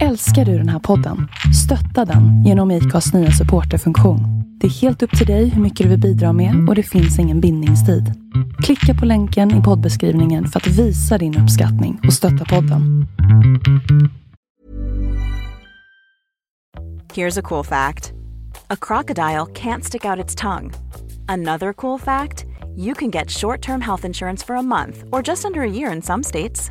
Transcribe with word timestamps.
Älskar 0.00 0.44
du 0.44 0.58
den 0.58 0.68
här 0.68 0.78
podden? 0.78 1.28
Stötta 1.64 2.04
den 2.12 2.44
genom 2.44 2.70
IKAs 2.70 3.12
nya 3.12 3.30
supporterfunktion. 3.30 4.20
Det 4.60 4.66
är 4.66 4.70
helt 4.70 5.02
upp 5.02 5.18
till 5.18 5.26
dig 5.26 5.48
hur 5.48 5.62
mycket 5.62 5.84
du 5.84 5.90
vill 5.90 6.00
bidra 6.00 6.32
med 6.32 6.68
och 6.68 6.74
det 6.74 6.82
finns 6.82 7.18
ingen 7.18 7.40
bindningstid. 7.40 8.12
Klicka 8.62 8.94
på 9.00 9.06
länken 9.06 9.60
i 9.60 9.62
poddbeskrivningen 9.62 10.46
för 10.46 10.60
att 10.60 10.66
visa 10.66 11.18
din 11.18 11.38
uppskattning 11.38 12.00
och 12.06 12.12
stötta 12.12 12.44
podden. 12.44 13.06
Here's 17.14 17.38
a 17.38 17.42
cool 17.42 17.64
fact 17.64 18.12
a 18.68 18.76
crocodile 18.80 19.46
can't 19.54 19.82
stick 19.82 20.04
out 20.04 20.24
its 20.24 20.34
tongue. 20.34 20.70
Another 21.28 21.72
cool 21.72 22.00
fact 22.00 22.44
you 22.76 22.94
can 22.94 23.10
get 23.10 23.30
short 23.30 23.62
term 23.62 23.80
health 23.80 24.06
insurance 24.06 24.46
for 24.46 24.56
a 24.56 24.62
month 24.62 25.04
or 25.12 25.22
just 25.28 25.44
under 25.44 25.60
a 25.60 25.70
year 25.70 25.96
in 25.96 26.02
some 26.02 26.22
states. 26.22 26.70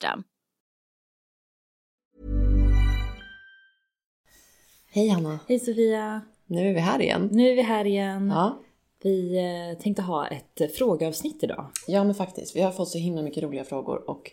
Hej 4.93 5.07
Hanna! 5.07 5.39
Hej 5.47 5.59
Sofia! 5.59 6.21
Nu 6.45 6.69
är 6.69 6.73
vi 6.73 6.79
här 6.79 7.01
igen. 7.01 7.29
Nu 7.31 7.49
är 7.49 7.55
vi 7.55 7.61
här 7.61 7.85
igen. 7.85 8.29
Ja. 8.29 8.59
Vi 9.03 9.37
eh, 9.37 9.81
tänkte 9.83 10.01
ha 10.01 10.27
ett 10.27 10.61
eh, 10.61 10.67
frågeavsnitt 10.67 11.43
idag. 11.43 11.69
ja, 11.87 12.03
men 12.03 12.15
faktiskt. 12.15 12.55
Vi 12.55 12.61
har 12.61 12.71
fått 12.71 12.89
så 12.89 12.97
himla 12.97 13.21
mycket 13.21 13.43
roliga 13.43 13.63
frågor 13.63 14.09
och 14.09 14.31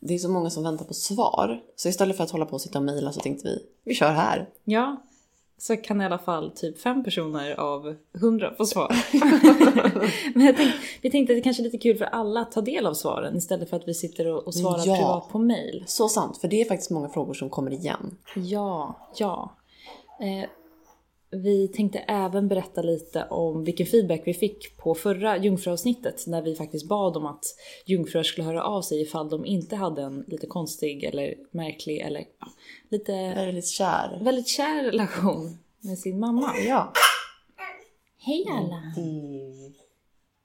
det 0.00 0.14
är 0.14 0.18
så 0.18 0.28
många 0.28 0.50
som 0.50 0.62
väntar 0.62 0.84
på 0.84 0.94
svar. 0.94 1.62
Så 1.76 1.88
istället 1.88 2.16
för 2.16 2.24
att 2.24 2.30
hålla 2.30 2.46
på 2.46 2.52
och 2.52 2.60
sitta 2.60 2.78
och 2.78 2.84
mejla 2.84 3.12
så 3.12 3.20
tänkte 3.20 3.48
vi, 3.48 3.62
vi 3.84 3.94
kör 3.94 4.12
här. 4.12 4.48
Ja, 4.64 5.02
så 5.58 5.76
kan 5.76 6.00
i 6.00 6.04
alla 6.04 6.18
fall 6.18 6.50
typ 6.50 6.78
fem 6.78 7.04
personer 7.04 7.60
av 7.60 7.94
hundra 8.20 8.54
få 8.54 8.66
svar. 8.66 8.96
Men 10.34 10.46
jag 10.46 10.56
tänkte, 10.56 10.78
vi 11.00 11.10
tänkte 11.10 11.32
att 11.32 11.36
det 11.36 11.42
kanske 11.42 11.62
är 11.62 11.64
lite 11.64 11.78
kul 11.78 11.96
för 11.98 12.04
alla 12.04 12.40
att 12.40 12.52
ta 12.52 12.60
del 12.60 12.86
av 12.86 12.94
svaren 12.94 13.36
istället 13.36 13.70
för 13.70 13.76
att 13.76 13.88
vi 13.88 13.94
sitter 13.94 14.26
och, 14.26 14.46
och 14.46 14.54
svarar 14.54 14.82
Ja. 14.86 14.96
privat 14.96 15.28
på 15.28 15.38
mail. 15.38 15.84
Så 15.86 16.08
sant, 16.08 16.38
för 16.38 16.48
det 16.48 16.60
är 16.60 16.64
faktiskt 16.64 16.90
många 16.90 17.08
frågor 17.08 17.34
som 17.34 17.50
kommer 17.50 17.70
igen. 17.72 18.16
Ja, 18.36 18.94
ja. 19.16 19.56
Eh, 20.20 20.48
vi 21.30 21.68
tänkte 21.68 21.98
även 21.98 22.48
berätta 22.48 22.82
lite 22.82 23.24
om 23.30 23.64
vilken 23.64 23.86
feedback 23.86 24.22
vi 24.24 24.34
fick 24.34 24.76
på 24.76 24.94
förra 24.94 25.36
jungfruavsnittet 25.38 26.26
när 26.26 26.42
vi 26.42 26.54
faktiskt 26.54 26.88
bad 26.88 27.16
om 27.16 27.26
att 27.26 27.44
jungfrur 27.84 28.22
skulle 28.22 28.46
höra 28.46 28.64
av 28.64 28.82
sig 28.82 29.02
ifall 29.02 29.28
de 29.28 29.46
inte 29.46 29.76
hade 29.76 30.02
en 30.02 30.24
lite 30.26 30.46
konstig 30.46 31.04
eller 31.04 31.34
märklig 31.50 31.98
eller 32.00 32.24
ja, 32.40 32.46
lite 32.88 33.12
Väldigt 33.12 33.68
kär. 33.68 34.18
väldigt 34.22 34.48
kär 34.48 34.84
relation 34.84 35.58
med 35.80 35.98
sin 35.98 36.18
mamma. 36.20 36.52
Ja. 36.66 36.92
Hej 38.18 38.44
alla! 38.50 38.82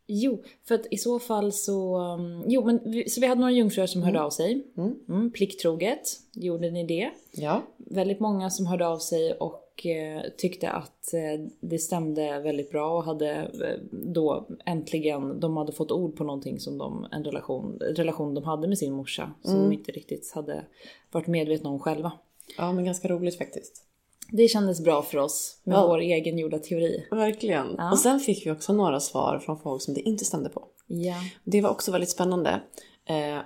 Jo, 0.08 0.44
för 0.68 0.76
att 0.76 0.86
i 0.92 0.98
så 0.98 1.20
fall 1.20 1.52
så... 1.54 1.98
um, 1.98 2.44
Jo, 2.48 2.66
men 2.66 2.92
vi, 2.92 3.10
så 3.10 3.22
vi 3.22 3.28
hade 3.28 3.42
några 3.42 3.54
jungfrur 3.54 3.86
som 3.86 4.04
hörde 4.04 4.22
av 4.22 4.30
sig. 4.30 4.64
Mm, 5.10 5.32
plikttroget 5.32 6.02
gjorde 6.34 6.72
ni 6.72 6.84
det. 6.84 7.10
Ja. 7.32 7.62
väldigt 7.78 8.20
många 8.20 8.50
som 8.50 8.66
hörde 8.66 8.88
av 8.88 8.98
sig 9.00 9.34
och 9.34 9.61
eh, 9.86 10.22
tyckte 10.38 10.70
att 10.70 11.14
eh, 11.14 11.46
det 11.60 11.78
stämde 11.80 12.40
väldigt 12.40 12.72
bra 12.72 12.98
och 12.98 13.04
hade 13.04 13.32
eh, 13.32 13.80
då 13.92 14.48
äntligen, 14.66 15.40
de 15.40 15.58
hade 15.58 15.72
fått 15.72 15.92
ord 15.92 16.16
på 16.16 16.24
någonting 16.24 16.60
som 16.60 16.78
de, 16.78 17.08
en 17.12 17.24
relation, 17.24 17.80
relation 17.80 18.34
de 18.34 18.44
hade 18.44 18.68
med 18.68 18.78
sin 18.78 18.94
morsa 18.94 19.32
som 19.44 19.56
de 19.64 19.72
inte 19.74 19.92
riktigt 19.92 20.32
hade 20.36 20.66
varit 21.12 21.28
medvetna 21.28 21.70
om 21.70 21.80
själva. 21.80 22.12
ja, 22.58 22.72
men 22.74 22.86
ganska 22.86 23.08
roligt 23.08 23.38
faktiskt. 23.38 23.84
Det 24.32 24.48
kändes 24.48 24.84
bra 24.84 25.02
för 25.02 25.18
oss 25.18 25.62
med 25.64 25.76
Ja. 25.76 25.88
vår 25.88 26.00
egen 26.00 26.38
gjorda 26.38 26.60
teori. 26.60 27.08
Verkligen. 27.12 27.76
Ja. 27.78 27.92
Och 27.92 28.00
sen 28.00 28.20
fick 28.20 28.46
vi 28.46 28.52
också 28.52 28.74
några 28.74 29.00
svar 29.00 29.40
från 29.40 29.60
folk 29.60 29.82
som 29.82 29.94
det 29.94 30.02
inte 30.02 30.26
stämde 30.26 30.50
på. 30.50 30.68
Ja. 30.88 31.16
Det 31.44 31.62
var 31.62 31.70
också 31.70 31.92
väldigt 31.92 32.10
spännande. 32.10 32.62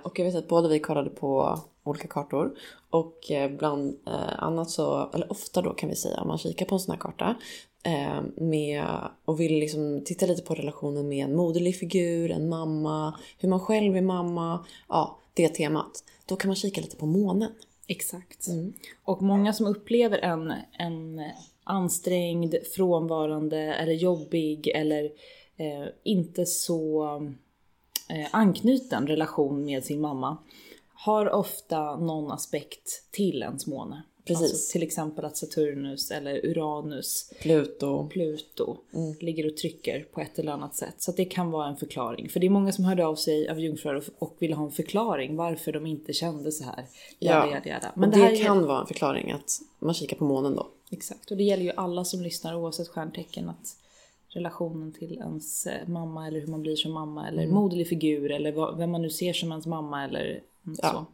Och 0.02 0.18
jag 0.18 0.24
vet 0.24 0.34
att 0.34 0.48
båda 0.48 0.68
vi 0.68 0.78
kollade 0.80 1.10
på 1.10 1.58
olika 1.90 2.08
kartor. 2.08 2.54
Och 2.90 3.30
eh, 3.30 3.50
bland 3.50 3.96
eh, 4.06 4.42
annat 4.42 4.70
så, 4.70 5.10
eller 5.14 5.32
ofta 5.32 5.62
då 5.62 5.74
kan 5.74 5.88
vi 5.88 5.96
säga, 5.96 6.20
om 6.20 6.28
man 6.28 6.38
kikar 6.38 6.66
på 6.66 6.74
en 6.74 6.80
sån 6.80 6.92
här 6.92 7.00
karta. 7.00 7.34
Eh, 7.82 8.22
med, 8.36 8.84
och 9.24 9.40
vill 9.40 9.58
liksom 9.58 10.02
titta 10.04 10.26
lite 10.26 10.42
på 10.42 10.54
relationen 10.54 11.08
med 11.08 11.24
en 11.24 11.36
moderlig 11.36 11.78
figur, 11.78 12.30
en 12.30 12.48
mamma, 12.48 13.18
hur 13.38 13.48
man 13.48 13.60
själv 13.60 13.96
är 13.96 14.02
mamma. 14.02 14.64
Ja, 14.88 15.18
det 15.34 15.48
temat. 15.48 16.04
Då 16.26 16.36
kan 16.36 16.48
man 16.48 16.56
kika 16.56 16.80
lite 16.80 16.96
på 16.96 17.06
månen. 17.06 17.50
Exakt. 17.86 18.46
Och 19.04 19.22
många 19.22 19.52
som 19.52 19.66
upplever 19.66 20.18
en, 20.18 20.52
en 20.78 21.22
ansträngd, 21.64 22.54
frånvarande 22.76 23.58
eller 23.58 23.92
jobbig 23.92 24.68
eller 24.68 25.04
eh, 25.56 25.86
inte 26.04 26.46
så 26.46 27.04
eh, 28.08 28.26
anknuten 28.30 29.06
relation 29.06 29.64
med 29.64 29.84
sin 29.84 30.00
mamma 30.00 30.38
har 30.96 31.30
ofta 31.30 31.96
någon 31.96 32.32
aspekt 32.32 33.10
till 33.10 33.42
ens 33.42 33.66
måne. 33.66 34.02
Precis. 34.24 34.42
Alltså 34.42 34.72
till 34.72 34.82
exempel 34.82 35.24
att 35.24 35.36
Saturnus 35.36 36.10
eller 36.10 36.46
Uranus, 36.46 37.32
Pluto. 37.42 38.08
Pluto 38.08 38.76
ligger 39.20 39.46
och 39.46 39.56
trycker 39.56 40.00
på 40.12 40.20
ett 40.20 40.38
eller 40.38 40.52
annat 40.52 40.74
sätt. 40.74 40.94
Så 40.98 41.12
det 41.12 41.24
kan 41.24 41.50
vara 41.50 41.68
en 41.68 41.76
förklaring. 41.76 42.28
För 42.28 42.40
det 42.40 42.46
är 42.46 42.50
många 42.50 42.72
som 42.72 42.84
hörde 42.84 43.06
av 43.06 43.14
sig 43.14 43.48
av 43.48 43.60
jungfrur 43.60 44.04
och, 44.18 44.36
ville 44.38 44.54
ha 44.54 44.64
en 44.64 44.70
förklaring 44.70 45.36
varför 45.36 45.72
de 45.72 45.86
inte 45.86 46.12
kände 46.12 46.52
så 46.52 46.64
här. 46.64 46.84
Jada, 47.18 47.50
jada, 47.50 47.68
jada. 47.68 47.92
Men 47.96 48.10
det, 48.10 48.16
det, 48.16 48.22
här 48.22 48.32
är- 48.32 48.44
kan 48.44 48.66
vara 48.66 48.80
en 48.80 48.86
förklaring 48.86 49.32
att 49.32 49.50
man 49.78 49.94
kikar 49.94 50.16
på 50.16 50.24
månen 50.24 50.54
då. 50.54 50.68
Exakt, 50.90 51.30
och 51.30 51.36
det 51.36 51.44
gäller 51.44 51.64
ju 51.64 51.72
alla 51.76 52.04
som 52.04 52.22
lyssnar 52.22 52.54
oavsett 52.54 52.88
stjärntecken 52.88 53.48
att 53.48 53.76
relationen 54.28 54.92
till 54.92 55.12
ens 55.12 55.66
eh, 55.66 55.88
mamma 55.88 56.26
eller 56.26 56.40
hur 56.40 56.46
man 56.46 56.62
blir 56.62 56.76
som 56.76 56.92
mamma 56.92 57.28
eller 57.28 57.46
moderlig 57.46 57.88
figur 57.88 58.30
eller 58.30 58.76
vem 58.76 58.90
man 58.90 59.02
nu 59.02 59.10
ser 59.10 59.32
som 59.32 59.50
ens 59.50 59.66
mamma 59.66 60.04
eller 60.04 60.24
mm, 60.30 60.40
Ja. 60.82 60.90
så. 60.90 61.06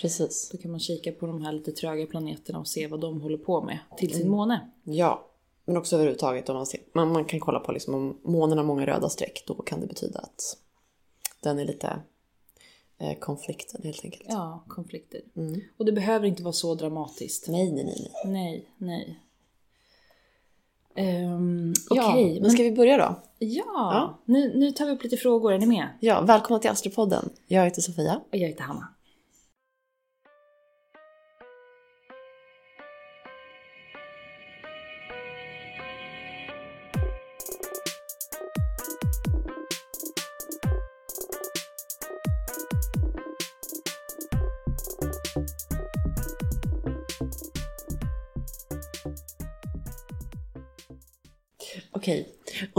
Precis. 0.00 0.48
Då 0.52 0.58
kan 0.58 0.70
man 0.70 0.80
kika 0.80 1.12
på 1.12 1.26
de 1.26 1.42
här 1.42 1.52
lite 1.52 1.72
tröga 1.72 2.06
planeterna 2.06 2.58
och 2.58 2.68
se 2.68 2.86
vad 2.86 3.00
de 3.00 3.20
håller 3.20 3.38
på 3.38 3.62
med 3.62 3.78
till 3.98 4.08
Mm. 4.10 4.20
sin 4.20 4.30
måne. 4.30 4.70
Ja, 4.84 5.26
men 5.64 5.76
också 5.76 5.96
överhuvudtaget 5.96 6.48
om 6.48 6.56
man 6.56 6.66
ser, 6.66 6.80
man, 6.94 7.12
man 7.12 7.24
kan 7.24 7.40
kolla 7.40 7.60
på 7.60 7.72
liksom 7.72 7.94
om 7.94 8.18
månen 8.22 8.58
har 8.58 8.64
många 8.64 8.86
röda 8.86 9.08
streck, 9.08 9.44
då 9.46 9.54
kan 9.54 9.80
det 9.80 9.86
betyda 9.86 10.18
att 10.18 10.56
den 11.40 11.58
är 11.58 11.64
lite 11.64 12.00
eh, 12.98 13.18
konflikten 13.18 13.80
helt 13.84 14.04
enkelt. 14.04 14.24
Ja, 14.28 14.64
konflikter. 14.68 15.20
Mm. 15.36 15.60
Och 15.76 15.84
det 15.84 15.92
behöver 15.92 16.26
inte 16.26 16.42
vara 16.42 16.52
så 16.52 16.74
dramatiskt. 16.74 17.48
Nej, 17.48 17.72
nej, 17.72 17.84
nej. 17.84 18.10
nej. 18.24 18.68
Nej. 18.78 19.20
Um, 21.26 21.74
Ja, 21.90 22.10
Okej, 22.12 22.40
men 22.40 22.50
ska 22.50 22.62
vi 22.62 22.72
börja 22.72 22.96
då? 22.98 23.22
ja, 23.38 24.18
Nu, 24.24 24.58
nu 24.58 24.70
tar 24.72 24.86
vi 24.86 24.92
upp 24.92 25.02
lite 25.04 25.16
frågor. 25.16 25.52
Är 25.52 25.58
ni 25.58 25.66
med? 25.66 25.88
Ja, 26.00 26.20
välkomna 26.20 26.58
till 26.58 26.70
Astropodden. 26.70 27.30
Jag 27.46 27.64
heter 27.64 27.82
Sofia. 27.82 28.20
Och 28.30 28.36
jag 28.36 28.48
heter 28.48 28.62
Hanna. 28.62 28.88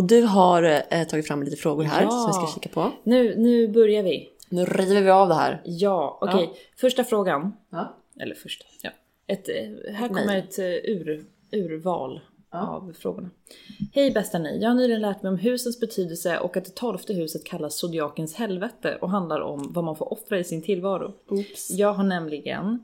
Du 0.07 0.21
har 0.21 0.63
eh, 0.89 1.03
tagit 1.03 1.27
fram 1.27 1.43
lite 1.43 1.57
frågor 1.57 1.83
här 1.83 2.03
Ja. 2.03 2.09
som 2.09 2.27
vi 2.27 2.33
ska 2.33 2.53
kika 2.61 2.69
på. 2.69 2.91
Nu, 3.03 3.35
nu 3.37 3.67
börjar 3.67 4.03
vi. 4.03 4.29
Nu 4.49 4.65
river 4.65 5.01
vi 5.01 5.09
av 5.09 5.27
det 5.27 5.35
här. 5.35 5.61
Ja, 5.65 6.17
okej. 6.21 6.53
Första 6.77 7.03
frågan. 7.03 7.53
Ja. 7.71 7.95
Eller 8.19 8.35
första, 8.35 8.65
ja. 8.81 8.89
Ett, 9.27 9.49
eh, 9.49 9.93
här 9.95 10.07
kommer 10.07 10.25
nej. 10.25 10.39
ett 10.39 10.59
eh, 10.59 10.65
ur, 10.65 11.25
urval 11.51 12.21
av 12.51 12.93
frågorna. 12.99 13.29
Hej 13.93 14.11
bästa 14.11 14.39
ni, 14.39 14.59
jag 14.61 14.69
har 14.69 14.75
nyligen 14.75 15.01
lärt 15.01 15.23
mig 15.23 15.29
om 15.31 15.37
husens 15.37 15.79
betydelse 15.79 16.37
och 16.39 16.57
att 16.57 16.65
det 16.65 16.75
tolfte 16.75 17.13
huset 17.13 17.45
kallas 17.45 17.75
zodiakens 17.75 18.35
helvete 18.35 18.97
och 19.01 19.09
handlar 19.09 19.41
om 19.41 19.71
vad 19.73 19.83
man 19.83 19.95
får 19.95 20.13
offra 20.13 20.39
i 20.39 20.43
sin 20.43 20.61
tillvaro. 20.61 21.13
Oops. 21.29 21.69
Jag 21.71 21.93
har 21.93 22.03
nämligen 22.03 22.83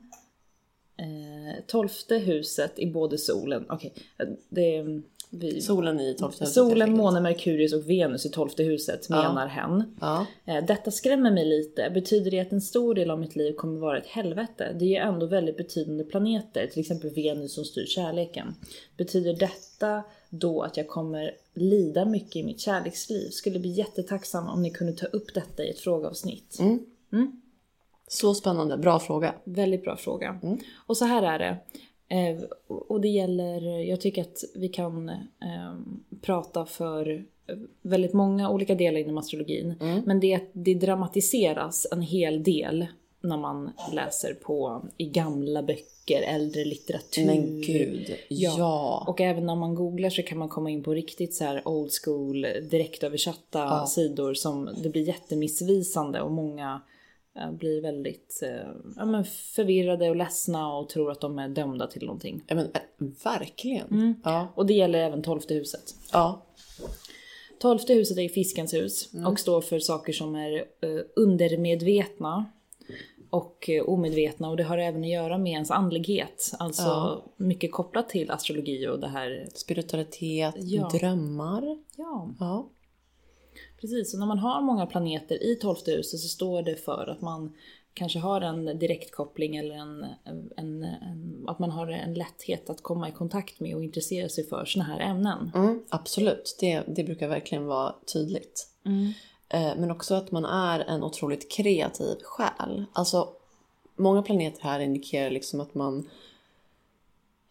eh, 1.02 1.64
tolfte 1.66 2.16
huset 2.16 2.78
i 2.78 2.86
både 2.86 3.18
solen, 3.18 3.64
okej, 3.68 3.92
eh, 4.18 4.28
det 4.48 5.02
vi, 5.34 5.60
Solen 5.60 6.00
i 6.00 6.14
tolfte 6.14 6.44
huset. 6.44 6.54
Solen, 6.54 6.96
månen, 6.96 7.22
Merkurius 7.22 7.72
och 7.72 7.90
Venus 7.90 8.26
i 8.26 8.28
tolfte 8.28 8.62
huset 8.62 9.08
menar 9.08 9.46
hen. 9.46 9.96
Ja. 10.00 10.26
Eh, 10.44 10.64
Detta 10.66 10.90
skrämmer 10.90 11.30
mig 11.30 11.44
lite. 11.44 11.90
Betyder 11.94 12.30
det 12.30 12.40
att 12.40 12.52
en 12.52 12.60
stor 12.60 12.94
del 12.94 13.10
av 13.10 13.20
mitt 13.20 13.36
liv 13.36 13.52
kommer 13.52 13.80
vara 13.80 13.98
ett 13.98 14.06
helvete? 14.06 14.76
Det 14.78 14.84
är 14.84 14.88
ju 14.88 14.96
ändå 14.96 15.26
väldigt 15.26 15.56
betydande 15.56 16.04
planeter, 16.04 16.66
till 16.66 16.80
exempel 16.80 17.10
Venus 17.10 17.54
som 17.54 17.64
styr 17.64 17.86
kärleken. 17.86 18.54
Betyder 18.96 19.34
detta 19.34 20.02
då 20.30 20.62
att 20.62 20.76
jag 20.76 20.88
kommer 20.88 21.30
lida 21.54 22.04
mycket 22.04 22.36
i 22.36 22.42
mitt 22.44 22.60
kärleksliv? 22.60 23.30
Skulle 23.30 23.58
bli 23.58 23.70
jättetacksam 23.70 24.48
om 24.48 24.62
ni 24.62 24.70
kunde 24.70 24.92
ta 24.92 25.06
upp 25.06 25.34
detta 25.34 25.64
i 25.64 25.70
ett 25.70 25.80
frågeavsnitt. 25.80 26.58
Så 28.12 28.34
spännande. 28.34 28.76
Bra 28.76 28.98
fråga. 28.98 29.34
Väldigt 29.44 29.84
bra 29.84 29.96
fråga. 29.96 30.40
Och 30.76 30.96
så 30.96 31.04
här 31.04 31.22
är 31.22 31.38
det. 31.38 31.56
Eh, 32.16 32.42
och 32.66 33.00
det 33.00 33.08
gäller, 33.08 33.80
jag 33.88 34.00
tycker 34.00 34.22
att 34.22 34.44
vi 34.54 34.68
kan 34.68 35.08
eh, 35.08 35.74
prata 36.20 36.66
för 36.66 37.24
väldigt 37.82 38.12
många 38.12 38.50
olika 38.50 38.74
delar 38.74 39.00
inom 39.00 39.18
astrologin. 39.18 39.74
Men 40.04 40.20
det, 40.20 40.40
det 40.52 40.74
dramatiseras 40.74 41.86
en 41.92 42.02
hel 42.02 42.42
del 42.42 42.86
när 43.20 43.36
man 43.36 43.70
läser 43.92 44.34
på 44.34 44.84
i 44.96 45.04
gamla 45.04 45.62
böcker, 45.62 46.22
äldre 46.22 46.64
litteratur. 46.64 47.26
Men 47.26 47.60
gud. 47.60 48.16
Ja. 48.28 49.04
Och 49.08 49.20
även 49.20 49.46
när 49.46 49.56
man 49.56 49.74
googlar 49.74 50.10
så 50.10 50.22
kan 50.22 50.38
man 50.38 50.48
komma 50.48 50.70
in 50.70 50.82
på 50.82 50.94
riktigt 50.94 51.34
så 51.34 51.44
här 51.44 51.68
old 51.68 51.90
school 52.04 52.46
direktöversatta 52.70 53.86
sidor 53.86 54.34
som 54.34 54.70
det 54.82 54.88
blir 54.88 55.02
jättemissvisande 55.02 56.20
och 56.20 56.32
många 56.32 56.80
blir 57.52 57.82
väldigt 57.82 58.40
eh, 58.42 58.70
ja, 58.96 59.04
men 59.04 59.24
förvirrade 59.24 60.10
och 60.10 60.16
ledsna 60.16 60.74
och 60.76 60.88
tror 60.88 61.10
att 61.10 61.20
de 61.20 61.38
är 61.38 61.48
dömda 61.48 61.86
till 61.86 62.06
någonting. 62.06 62.42
Ja, 62.46 62.54
men, 62.54 62.66
äh, 62.66 63.06
verkligen. 63.24 63.86
Mm. 63.90 64.14
Ja. 64.24 64.52
Och 64.54 64.66
det 64.66 64.74
gäller 64.74 64.98
även 64.98 65.22
tolfte 65.22 65.54
huset. 65.54 65.94
ja. 66.12 66.42
Tolfte 67.58 67.94
huset 67.94 68.18
är 68.18 68.28
fiskens 68.28 68.74
hus 68.74 69.10
och 69.26 69.38
står 69.38 69.60
för 69.60 69.78
saker 69.78 70.12
som 70.12 70.34
är 70.34 70.52
eh, 70.56 71.00
undermedvetna 71.16 72.44
och 73.30 73.68
eh, 73.70 73.84
omedvetna 73.84 74.48
och 74.50 74.56
det 74.56 74.62
har 74.62 74.78
även 74.78 75.02
att 75.02 75.08
göra 75.08 75.38
med 75.38 75.52
ens 75.52 75.70
andlighet. 75.70 76.52
Alltså 76.58 76.82
Ja. 76.82 77.24
mycket 77.36 77.72
kopplat 77.72 78.08
till 78.08 78.30
astrologi 78.30 78.86
och 78.88 79.00
det 79.00 79.08
här. 79.08 79.46
Spiritualitet, 79.54 80.54
Ja. 80.58 80.90
drömmar. 81.00 81.78
Ja, 81.96 82.30
Ja. 82.40 82.68
Precis. 83.82 84.14
Och 84.14 84.20
när 84.20 84.26
man 84.26 84.38
har 84.38 84.60
många 84.60 84.86
planeter 84.86 85.42
i 85.42 85.56
tolfte 85.56 85.90
huset 85.90 86.20
så 86.20 86.28
står 86.28 86.62
det 86.62 86.76
för 86.76 87.06
att 87.10 87.20
man 87.20 87.52
kanske 87.94 88.18
har 88.18 88.40
en 88.40 88.78
direktkoppling 88.78 89.56
eller 89.56 89.74
en, 89.74 90.06
en, 90.24 90.52
en, 90.56 91.44
att 91.48 91.58
man 91.58 91.70
har 91.70 91.86
en 91.86 92.14
lätthet 92.14 92.70
att 92.70 92.82
komma 92.82 93.08
i 93.08 93.12
kontakt 93.12 93.60
med 93.60 93.76
och 93.76 93.84
intressera 93.84 94.28
sig 94.28 94.46
för 94.46 94.64
såna 94.64 94.84
här 94.84 95.00
ämnen. 95.00 95.52
Mm, 95.54 95.82
absolut, 95.88 96.56
det, 96.60 96.82
det 96.86 97.04
brukar 97.04 97.28
verkligen 97.28 97.66
vara 97.66 97.94
tydligt. 98.12 98.68
Eh, 99.48 99.76
Men 99.76 99.90
också 99.90 100.14
att 100.14 100.30
man 100.30 100.44
är 100.44 100.80
en 100.80 101.02
otroligt 101.02 101.52
kreativ 101.52 102.16
själ. 102.22 102.84
Alltså, 102.92 103.28
många 103.96 104.22
planeter 104.22 104.62
här 104.62 104.80
indikerar 104.80 105.30
liksom 105.30 105.60
att 105.60 105.74
man, 105.74 106.08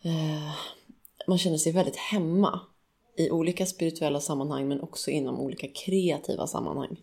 eh, 0.01 0.53
man 1.27 1.37
känner 1.37 1.57
sig 1.57 1.71
väldigt 1.71 1.95
hemma 1.95 2.59
i 3.21 3.31
olika 3.31 3.65
spirituella 3.65 4.21
sammanhang 4.21 4.67
men 4.67 4.81
också 4.81 5.11
inom 5.11 5.39
olika 5.39 5.67
kreativa 5.67 6.47
sammanhang. 6.47 6.97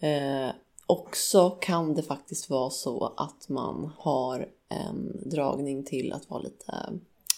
Eh, 0.00 0.50
också 0.86 1.50
kan 1.50 1.94
det 1.94 2.02
faktiskt 2.02 2.50
vara 2.50 2.70
så 2.70 3.14
att 3.16 3.48
man 3.48 3.92
har 3.98 4.48
en 4.68 5.22
dragning 5.30 5.84
till 5.84 6.12
att 6.12 6.30
vara 6.30 6.42
lite, 6.42 6.92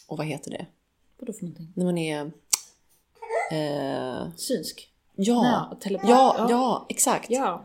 och 0.06 0.16
vad 0.18 0.26
heter 0.26 0.50
det? 0.50 0.66
Vadå 1.18 1.32
för 1.32 1.42
någonting? 1.42 1.72
När 1.76 1.84
man 1.84 1.98
är... 1.98 2.32
Eh, 3.52 4.28
Synsk? 4.36 4.92
ja, 5.14 5.76
telepat. 5.80 6.10
ja, 6.10 6.34
Ja. 6.38 6.46
ja, 6.50 6.86
exakt. 6.88 7.30
Ja. 7.30 7.64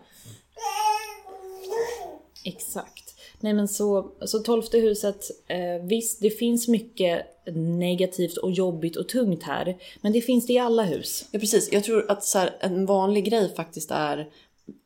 Exakt. 2.43 3.00
Nej 3.41 3.53
men 3.53 3.67
så, 3.67 4.11
så 4.25 4.39
tolfte 4.39 4.77
huset, 4.77 5.25
eh, 5.47 5.83
visst 5.83 6.21
det 6.21 6.29
finns 6.29 6.67
mycket 6.67 7.25
negativt 7.55 8.37
och 8.37 8.51
jobbigt 8.51 8.95
och 8.95 9.09
tungt 9.09 9.43
här. 9.43 9.77
Men 10.01 10.13
det 10.13 10.21
finns 10.21 10.47
det 10.47 10.53
i 10.53 10.57
alla 10.57 10.83
hus. 10.83 11.25
Ja, 11.31 11.39
precis. 11.39 11.71
Jag 11.71 11.83
tror 11.83 12.11
att 12.11 12.23
så 12.23 12.39
här, 12.39 12.55
en 12.59 12.85
vanlig 12.85 13.25
grej 13.25 13.55
faktiskt 13.55 13.91
är, 13.91 14.29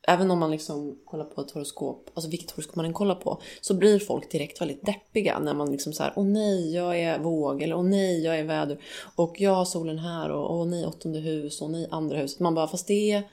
även 0.08 0.32
om 0.32 0.40
man 0.40 0.52
liksom 0.52 1.00
kollar 1.06 1.26
på 1.26 1.42
ett 1.42 1.52
horoskop, 1.52 2.10
alltså 2.14 2.30
vilket 2.30 2.52
horoskop 2.52 2.76
man 2.76 2.86
än 2.86 2.94
kollar 2.94 3.16
på, 3.16 3.42
så 3.62 3.74
blir 3.74 4.00
folk 4.00 4.32
direkt 4.32 4.62
väldigt 4.62 4.86
deppiga 4.86 5.40
när 5.40 5.54
man 5.54 5.72
liksom 5.72 5.94
såhär 5.94 6.14
åh 6.16 6.26
nej, 6.26 6.74
jag 6.74 7.00
är 7.00 7.20
våg, 7.20 7.62
eller 7.62 7.76
åh 7.76 7.84
nej, 7.84 8.24
jag 8.24 8.40
är 8.40 8.44
väder, 8.44 8.78
och 9.16 9.42
jag 9.42 9.56
har 9.56 9.66
solen 9.66 10.00
här, 10.00 10.30
och 10.30 10.56
åh 10.56 10.68
nej, 10.68 10.86
åttonde 10.86 11.20
hus, 11.20 11.62
och 11.62 11.70
nej, 11.70 11.88
andra 11.92 12.18
huset. 12.18 12.40
Man 12.40 12.56
bara, 12.56 12.68
fast 12.68 12.88
det 12.88 13.24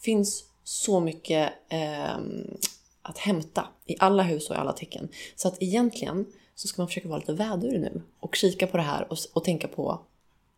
finns 0.00 0.44
så 0.64 1.00
mycket 1.00 1.52
eh, 1.68 2.18
att 3.08 3.18
hämta 3.18 3.66
i 3.86 3.96
alla 3.98 4.22
hus 4.22 4.50
och 4.50 4.56
i 4.56 4.58
alla 4.58 4.72
tecken. 4.72 5.08
Så 5.36 5.48
att 5.48 5.62
egentligen 5.62 6.26
så 6.54 6.68
ska 6.68 6.82
man 6.82 6.88
försöka 6.88 7.08
vara 7.08 7.18
lite 7.18 7.32
vädur 7.32 7.78
nu 7.78 8.02
och 8.20 8.36
kika 8.36 8.66
på 8.66 8.76
det 8.76 8.82
här 8.82 9.12
och, 9.12 9.18
och 9.32 9.44
tänka 9.44 9.68
på 9.68 10.00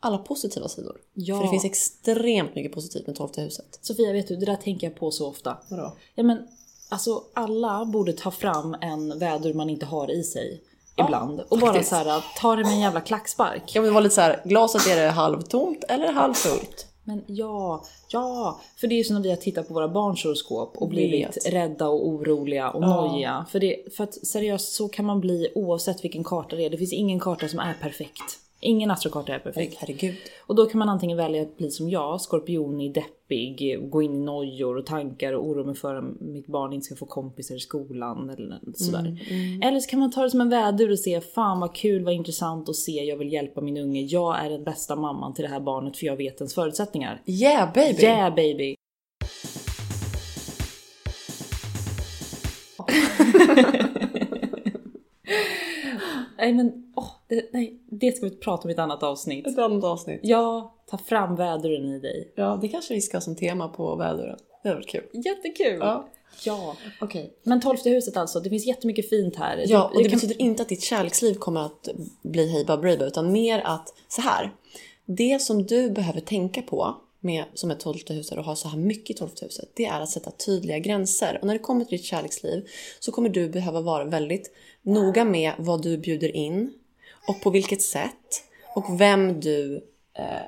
alla 0.01 0.19
positiva 0.19 0.69
sidor. 0.69 0.97
Ja. 1.15 1.37
För 1.37 1.45
det 1.45 1.51
finns 1.51 1.65
extremt 1.65 2.55
mycket 2.55 2.73
positivt 2.73 3.07
med 3.07 3.17
tolfte 3.17 3.41
huset. 3.41 3.79
Sofia 3.83 4.13
vet 4.13 4.29
du, 4.29 4.37
det 4.37 4.47
där 4.47 4.57
tänker 4.57 4.87
jag 4.87 4.97
på 4.97 5.11
så 5.11 5.29
ofta. 5.29 5.57
Vadå? 5.71 5.97
Ja 6.15 6.23
men 6.23 6.49
alltså 6.89 7.23
alla 7.35 7.85
borde 7.85 8.13
ta 8.13 8.31
fram 8.31 8.77
en 8.81 9.19
vädur 9.19 9.55
man 9.55 9.71
inte 9.71 9.87
har 9.87 10.11
i 10.11 10.23
sig. 10.23 10.63
Ibland. 10.97 11.41
Och 11.41 11.59
bara 11.59 11.73
faktiskt. 11.73 11.91
så 11.91 11.97
här, 11.97 12.25
ta 12.37 12.57
det 12.57 12.63
med 12.63 12.73
en 12.73 12.81
jävla 12.81 13.01
klackspark. 13.01 13.69
Kan 13.69 13.83
vi 13.83 13.91
vara 13.91 14.01
lite 14.01 14.15
så 14.15 14.21
här, 14.21 14.43
glaset 14.45 14.87
är 14.87 14.97
det 14.97 15.11
halvtomt 15.11 15.85
eller 15.89 16.13
halvfullt? 16.13 16.87
Men 17.11 17.25
ja, 17.27 17.85
ja. 18.09 18.61
För 18.77 18.87
det 18.87 18.95
är 18.95 18.97
ju 18.97 19.05
som 19.05 19.17
när 19.17 19.23
vi 19.23 19.31
har 19.31 19.37
tittat 19.37 19.69
på 19.69 19.75
våra 19.75 19.89
barns 19.89 20.25
horoskop 20.25 20.77
och 20.77 20.89
blivit 20.89 21.37
Vet. 21.37 21.53
rädda 21.53 21.89
och 21.89 22.09
oroliga 22.09 22.71
och 22.71 22.81
nojiga. 22.81 23.47
För, 23.51 23.61
det, 23.61 23.95
för 23.97 24.05
att 24.05 24.27
seriöst 24.27 24.73
så 24.73 24.89
kan 24.89 25.05
man 25.05 25.21
bli 25.21 25.49
oavsett 25.55 26.05
vilken 26.05 26.25
karta 26.25 26.57
det 26.57 26.65
är. 26.65 26.71
Det 26.71 26.79
finns 26.79 26.93
ingen 26.93 27.21
karta 27.21 27.49
som 27.49 27.59
är 27.59 27.75
perfekt. 27.75 28.39
Ingen 28.63 28.91
astrokarta 28.91 29.35
är 29.35 29.39
perfekt. 29.39 29.77
Herregud. 29.79 30.15
Och 30.47 30.55
då 30.55 30.67
kan 30.67 30.79
man 30.79 30.89
antingen 30.89 31.17
välja 31.17 31.43
att 31.43 31.57
bli 31.57 31.71
som 31.71 31.91
jag, 31.91 32.21
skorpionig, 32.21 32.95
deppig, 32.95 33.91
gå 33.91 34.03
in 34.03 34.15
i 34.15 34.19
nojor 34.19 34.77
och 34.77 34.87
tankar 34.87 35.33
och 35.33 35.47
oroa 35.47 35.67
mig 35.67 35.75
för 35.75 35.95
att 35.95 36.21
mitt 36.21 36.47
barn 36.47 36.73
inte 36.73 36.87
ska 36.87 36.97
få 36.97 37.07
kompisar 37.07 37.55
i 37.55 37.59
skolan 37.59 38.31
eller 38.31 38.61
sådär. 38.75 39.21
Eller 39.63 39.81
så 39.81 39.91
kan 39.91 40.01
man 40.01 40.11
ta 40.11 40.23
det 40.23 40.31
som 40.31 40.41
en 40.41 40.49
vädur 40.49 40.91
och 40.91 40.99
se, 40.99 41.21
fan 41.21 41.61
vad 41.61 41.75
kul, 41.75 42.05
vad 42.05 42.15
intressant 42.15 42.69
att 42.69 42.77
se, 42.77 43.05
jag 43.05 43.17
vill 43.17 43.33
hjälpa 43.33 43.61
min 43.61 43.77
unge, 43.77 44.01
jag 44.01 44.45
är 44.45 44.51
den 44.51 44.65
bästa 44.65 44.97
mamman 44.97 45.35
till 45.35 45.45
det 45.45 45.51
här 45.51 45.61
barnet 45.61 45.97
för 45.97 46.07
jag 46.07 46.17
vet 46.17 46.41
ens 46.41 46.55
förutsättningar. 46.55 47.23
Yeah 47.27 47.73
baby! 47.75 48.03
Yeah 48.03 48.35
baby! 48.35 48.75
nej 56.39 56.53
men, 56.53 56.93
åh, 56.97 57.20
det, 57.31 57.49
nej, 57.53 57.81
det 57.91 58.17
ska 58.17 58.27
vi 58.27 58.37
prata 58.37 58.63
om 58.65 58.71
i 58.71 58.73
ett 58.73 58.79
annat 58.79 59.03
avsnitt. 59.03 59.47
Ett 59.47 59.59
annat 59.59 59.85
avsnitt. 59.85 60.21
Ja, 60.23 60.75
ta 60.91 60.99
fram 60.99 61.37
väduren 61.37 61.89
i 61.95 61.99
dig. 61.99 62.33
Ja, 62.37 62.59
det 62.63 62.69
kanske 62.69 62.95
vi 62.95 63.01
ska 63.01 63.17
ha 63.17 63.21
som 63.21 63.37
tema 63.37 63.69
på 63.69 63.97
väduren. 63.97 64.39
Det 64.63 64.69
hade 64.69 64.81
varit 64.81 64.89
kul. 64.89 65.05
Jättekul! 65.13 65.79
Ja. 65.81 66.09
Ja. 66.45 66.77
Okej. 67.01 67.33
Men 67.43 67.61
tolfte 67.61 67.91
huset 67.91 68.17
alltså, 68.17 68.41
det 68.41 68.51
finns 68.51 68.67
jättemycket 68.67 69.09
fint 69.09 69.37
här. 69.37 69.65
Ja, 69.69 69.85
och 69.95 70.03
det 70.03 70.09
kan- 70.09 70.19
betyder 70.19 70.43
inte 70.43 70.63
att 70.63 70.69
ditt 70.69 70.83
kärleksliv 70.83 71.35
kommer 71.35 71.61
att 71.61 71.89
bli 72.23 72.53
hej 72.53 72.65
baberiba, 72.65 73.05
utan 73.05 73.33
mer 73.33 73.63
att 73.65 73.95
så 74.09 74.21
här. 74.23 74.55
Det 75.07 75.43
som 75.43 75.63
du 75.67 75.91
behöver 75.91 76.21
tänka 76.21 76.63
på 76.63 76.97
med, 77.21 77.45
som 77.55 77.71
ett 77.71 77.81
tolfte 77.81 78.13
huset 78.15 78.39
och 78.39 78.45
ha 78.45 78.57
så 78.57 78.69
här 78.69 78.79
mycket 78.79 79.17
i 79.17 79.19
tolfte 79.19 79.45
huset, 79.45 79.73
det 79.77 79.85
är 79.87 80.01
att 80.01 80.09
sätta 80.11 80.31
tydliga 80.31 80.79
gränser. 80.79 81.39
Och 81.41 81.47
när 81.47 81.55
det 81.55 81.59
kommer 81.59 81.85
till 81.85 81.99
ditt 81.99 82.07
kärleksliv 82.07 82.67
så 83.01 83.13
kommer 83.13 83.29
du 83.29 83.49
behöva 83.49 83.81
vara 83.81 84.05
väldigt 84.05 84.51
noga 84.83 85.25
med 85.25 85.53
vad 85.59 85.83
du 85.83 85.99
bjuder 85.99 86.37
in 86.37 86.73
och 87.27 87.41
på 87.41 87.51
vilket 87.51 87.83
sätt 87.83 88.45
och 88.77 89.01
vem 89.01 89.41
du 89.41 89.77
eh, 90.19 90.43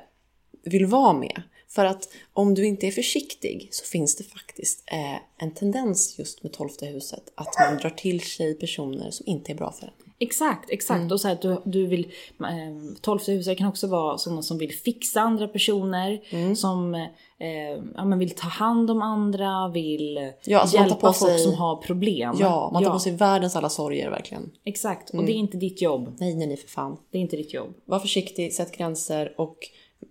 vill 0.63 0.85
vara 0.85 1.13
med. 1.13 1.41
För 1.67 1.85
att 1.85 2.09
om 2.33 2.53
du 2.53 2.65
inte 2.65 2.87
är 2.87 2.91
försiktig 2.91 3.69
så 3.71 3.85
finns 3.85 4.15
det 4.15 4.23
faktiskt 4.23 4.83
eh, 4.91 5.17
en 5.37 5.53
tendens 5.53 6.19
just 6.19 6.43
med 6.43 6.53
tolfte 6.53 6.85
huset 6.85 7.23
att 7.35 7.55
man 7.59 7.77
drar 7.77 7.89
till 7.89 8.21
sig 8.21 8.55
personer 8.55 9.11
som 9.11 9.27
inte 9.27 9.51
är 9.51 9.55
bra 9.55 9.71
för 9.71 9.85
en. 9.85 10.02
Exakt, 10.19 10.69
exakt. 10.69 10.97
Mm. 10.99 11.11
Och 11.11 11.21
så 11.21 11.27
här, 11.27 11.35
att 11.35 11.41
du, 11.41 11.61
du 11.65 11.87
vill, 11.87 12.05
eh, 12.39 12.95
tolfte 13.01 13.31
huset 13.31 13.57
kan 13.57 13.67
också 13.67 13.87
vara 13.87 14.17
sådana 14.17 14.41
som 14.41 14.57
vill 14.57 14.73
fixa 14.73 15.21
andra 15.21 15.47
personer, 15.47 16.21
Mm. 16.29 16.55
som 16.55 16.95
eh, 16.95 17.83
ja, 17.95 18.05
men 18.05 18.19
vill 18.19 18.35
ta 18.35 18.47
hand 18.47 18.91
om 18.91 19.01
andra, 19.01 19.67
vill 19.67 20.31
Ja, 20.45 20.59
alltså 20.59 20.77
hjälpa 20.77 20.95
folk 21.13 21.15
sig- 21.15 21.39
som 21.39 21.53
har 21.53 21.75
problem. 21.75 22.35
Ja, 22.39 22.69
man 22.73 22.83
tar 22.83 22.91
på 22.91 22.99
sig 22.99 23.11
världens 23.15 23.55
alla 23.55 23.69
sorger 23.69 24.09
verkligen. 24.09 24.51
Exakt, 24.65 25.09
och 25.09 25.13
Mm. 25.15 25.25
det 25.25 25.31
är 25.31 25.35
inte 25.35 25.57
ditt 25.57 25.81
jobb. 25.81 26.15
Nej, 26.19 26.35
nej, 26.35 26.47
nej 26.47 26.57
för 26.57 26.67
fan. 26.69 26.97
Det 27.11 27.17
är 27.17 27.21
inte 27.21 27.35
ditt 27.35 27.53
jobb. 27.53 27.73
Var 27.85 27.99
försiktig, 27.99 28.53
sätt 28.53 28.77
gränser 28.77 29.33
och 29.37 29.57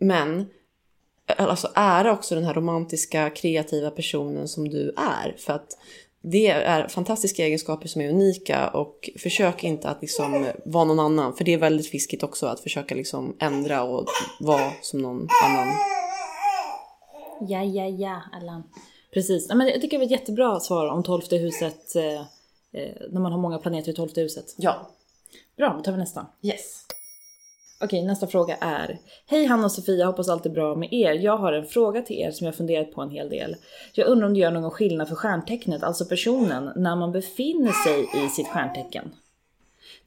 men 0.00 0.46
alltså 1.38 1.68
ära 1.74 2.12
också 2.12 2.34
den 2.34 2.44
här 2.44 2.54
romantiska 2.54 3.30
kreativa 3.30 3.90
personen 3.90 4.48
som 4.48 4.68
du 4.68 4.88
är 4.96 5.34
för 5.38 5.52
att 5.52 5.78
det 6.22 6.46
är 6.46 6.88
fantastiska 6.88 7.46
egenskaper 7.46 7.88
som 7.88 8.00
är 8.02 8.10
unika 8.10 8.68
och 8.68 9.10
försök 9.18 9.64
inte 9.64 9.88
att 9.88 10.02
liksom 10.02 10.46
vara 10.64 10.84
någon 10.84 11.00
annan 11.00 11.34
för 11.34 11.44
det 11.44 11.52
är 11.54 11.58
väldigt 11.58 11.88
fiskigt 11.90 12.22
också 12.22 12.46
att 12.46 12.60
försöka 12.60 12.94
liksom 12.94 13.36
ändra 13.40 13.82
och 13.82 14.06
vara 14.40 14.72
som 14.82 15.02
någon 15.02 15.28
annan. 15.44 15.68
Ja, 17.48 17.64
ja, 17.64 17.86
ja, 17.88 18.22
Allan. 18.32 18.62
Precis. 19.14 19.46
Ja, 19.48 19.54
men 19.54 19.66
jag 19.68 19.80
tycker 19.80 19.98
det 19.98 19.98
var 19.98 20.04
ett 20.04 20.20
jättebra 20.20 20.60
svar 20.60 20.86
om 20.86 21.02
tolfte 21.02 21.36
huset, 21.36 21.96
eh, 21.96 22.20
eh, 22.80 22.94
när 23.10 23.20
man 23.20 23.32
har 23.32 23.38
många 23.38 23.58
planeter 23.58 23.92
i 23.92 23.94
tolfte 23.94 24.20
huset. 24.20 24.54
Ja. 24.58 24.90
Bra, 25.56 25.74
då 25.76 25.82
tar 25.82 25.92
vi 25.92 25.98
nästa. 25.98 26.26
Yes. 26.42 26.86
Okej, 27.82 28.02
nästa 28.02 28.26
fråga 28.26 28.56
är. 28.60 28.98
Hej 29.26 29.44
Hanna 29.46 29.64
och 29.64 29.72
Sofia, 29.72 30.06
hoppas 30.06 30.28
allt 30.28 30.46
är 30.46 30.50
bra 30.50 30.74
med 30.74 30.92
er. 30.92 31.12
Jag 31.12 31.36
har 31.36 31.52
en 31.52 31.64
fråga 31.66 32.02
till 32.02 32.16
er 32.20 32.30
som 32.30 32.44
jag 32.46 32.54
funderat 32.54 32.92
på 32.92 33.00
en 33.02 33.10
hel 33.10 33.28
del. 33.28 33.56
Jag 33.94 34.06
undrar 34.08 34.26
om 34.26 34.34
det 34.34 34.40
gör 34.40 34.50
någon 34.50 34.70
skillnad 34.70 35.08
för 35.08 35.14
stjärntecknet, 35.14 35.82
alltså 35.82 36.04
personen, 36.04 36.70
när 36.76 36.96
man 36.96 37.12
befinner 37.12 37.72
sig 37.72 38.24
i 38.24 38.28
sitt 38.28 38.48
stjärntecken. 38.48 39.10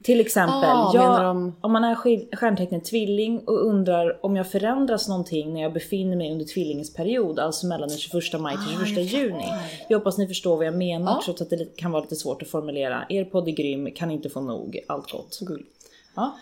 Till 0.02 0.20
exempel, 0.20 0.54
Ah, 0.70 0.90
jag, 0.94 1.20
de- 1.22 1.56
om 1.60 1.72
man 1.72 1.84
är 1.84 1.94
stjärntecknet 2.36 2.84
tvilling 2.84 3.38
och 3.46 3.66
undrar 3.66 4.24
om 4.26 4.36
jag 4.36 4.50
förändras 4.50 5.08
någonting 5.08 5.52
när 5.54 5.62
jag 5.62 5.72
befinner 5.72 6.16
mig 6.16 6.32
under 6.32 6.44
tvillingens 6.44 6.94
period, 6.94 7.38
alltså 7.38 7.66
mellan 7.66 7.88
den 7.88 7.98
21 7.98 8.40
maj 8.40 8.56
till 8.68 8.86
21 8.94 9.12
juni. 9.12 9.44
Jag 9.88 9.98
hoppas 9.98 10.18
ni 10.18 10.26
förstår 10.28 10.56
vad 10.56 10.66
jag 10.66 10.74
menar, 10.76 11.12
Ja. 11.12 11.20
trots 11.24 11.42
att 11.42 11.50
det 11.50 11.76
kan 11.76 11.90
vara 11.92 12.02
lite 12.02 12.16
svårt 12.16 12.42
att 12.42 12.48
formulera. 12.48 13.04
Er 13.08 13.24
podd 13.24 13.48
är 13.48 13.52
grym, 13.52 13.90
kan 13.94 14.10
inte 14.10 14.30
få 14.30 14.40
nog. 14.40 14.78
Allt 14.88 15.12
gott. 15.12 15.38
Gull. 15.40 15.62
Ja. 16.16 16.36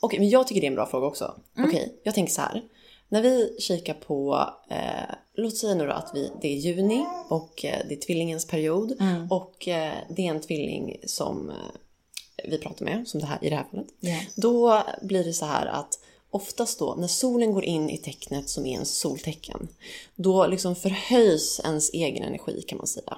Okej, 0.00 0.18
men 0.18 0.28
jag 0.28 0.46
tycker 0.46 0.60
det 0.60 0.66
är 0.66 0.70
en 0.70 0.74
bra 0.74 0.86
fråga 0.86 1.06
också. 1.06 1.34
Okej, 1.58 2.00
jag 2.02 2.14
tänker 2.14 2.32
så 2.32 2.40
här. 2.40 2.62
När 3.08 3.22
vi 3.22 3.56
kikar 3.58 3.94
på, 3.94 4.50
eh, 4.70 5.14
låt 5.34 5.56
säga 5.56 5.74
nu 5.74 5.86
då 5.86 5.92
att 5.92 6.10
vi, 6.14 6.30
det 6.42 6.48
är 6.48 6.56
juni 6.56 7.04
och 7.28 7.64
eh, 7.64 7.78
det 7.88 7.94
är 7.94 8.00
tvillingens 8.00 8.46
period 8.46 8.92
och 9.30 9.68
eh, 9.68 9.94
det 10.08 10.26
är 10.26 10.30
en 10.30 10.40
tvilling 10.40 10.96
som 11.04 11.50
eh, 11.50 12.50
vi 12.50 12.58
pratar 12.58 12.84
med, 12.84 13.08
som 13.08 13.20
det 13.20 13.26
här, 13.26 13.38
i 13.42 13.50
det 13.50 13.56
här 13.56 13.66
fallet. 13.70 13.86
Ja. 14.00 14.20
Då 14.36 14.82
blir 15.02 15.24
det 15.24 15.32
så 15.32 15.46
här 15.46 15.66
att 15.66 15.98
oftast 16.30 16.78
då 16.78 16.94
när 16.98 17.06
solen 17.06 17.52
går 17.52 17.64
in 17.64 17.90
i 17.90 17.98
tecknet 17.98 18.48
som 18.48 18.66
är 18.66 18.78
en 18.78 18.86
soltecken, 18.86 19.68
då 20.16 20.46
liksom 20.46 20.76
förhöjs 20.76 21.60
ens 21.64 21.90
egen 21.92 22.24
energi 22.24 22.62
kan 22.62 22.78
man 22.78 22.86
säga. 22.86 23.16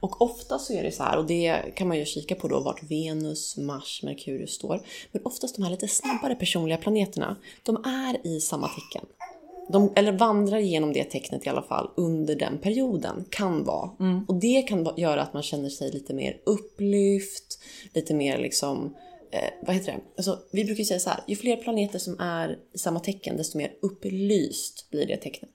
Och 0.00 0.22
ofta 0.22 0.58
så 0.58 0.72
är 0.72 0.82
det 0.82 0.92
så 0.92 1.02
här, 1.02 1.18
och 1.18 1.26
det 1.26 1.62
kan 1.76 1.88
man 1.88 1.98
ju 1.98 2.04
kika 2.04 2.34
på 2.34 2.48
då 2.48 2.60
vart 2.60 2.82
Venus, 2.82 3.56
Mars, 3.56 4.00
Merkurius 4.02 4.50
står. 4.50 4.80
Men 5.12 5.22
oftast 5.24 5.56
de 5.56 5.62
här 5.62 5.70
lite 5.70 5.88
snabbare 5.88 6.34
personliga 6.34 6.78
planeterna, 6.78 7.36
de 7.62 7.76
är 7.76 8.26
i 8.26 8.40
samma 8.40 8.68
tecken. 8.68 9.06
De, 9.68 9.92
eller 9.96 10.12
vandrar 10.12 10.58
genom 10.58 10.92
det 10.92 11.04
tecknet 11.04 11.46
i 11.46 11.48
alla 11.48 11.62
fall 11.62 11.90
under 11.96 12.36
den 12.36 12.58
perioden, 12.58 13.24
kan 13.30 13.64
vara. 13.64 13.90
Och 14.28 14.34
det 14.34 14.62
kan 14.62 14.88
göra 14.96 15.22
att 15.22 15.32
man 15.32 15.42
känner 15.42 15.68
sig 15.68 15.90
lite 15.92 16.14
mer 16.14 16.40
upplyft, 16.44 17.58
lite 17.92 18.14
mer 18.14 18.38
liksom, 18.38 18.94
eh, 19.30 19.50
vad 19.66 19.76
heter 19.76 19.92
det? 19.92 19.98
Alltså, 20.16 20.38
vi 20.52 20.64
brukar 20.64 20.84
säga 20.84 21.00
så 21.00 21.10
här, 21.10 21.20
ju 21.26 21.36
fler 21.36 21.56
planeter 21.56 21.98
som 21.98 22.20
är 22.20 22.58
i 22.74 22.78
samma 22.78 23.00
tecken, 23.00 23.36
desto 23.36 23.58
mer 23.58 23.72
upplyst 23.82 24.90
blir 24.90 25.06
det 25.06 25.16
tecknet. 25.16 25.50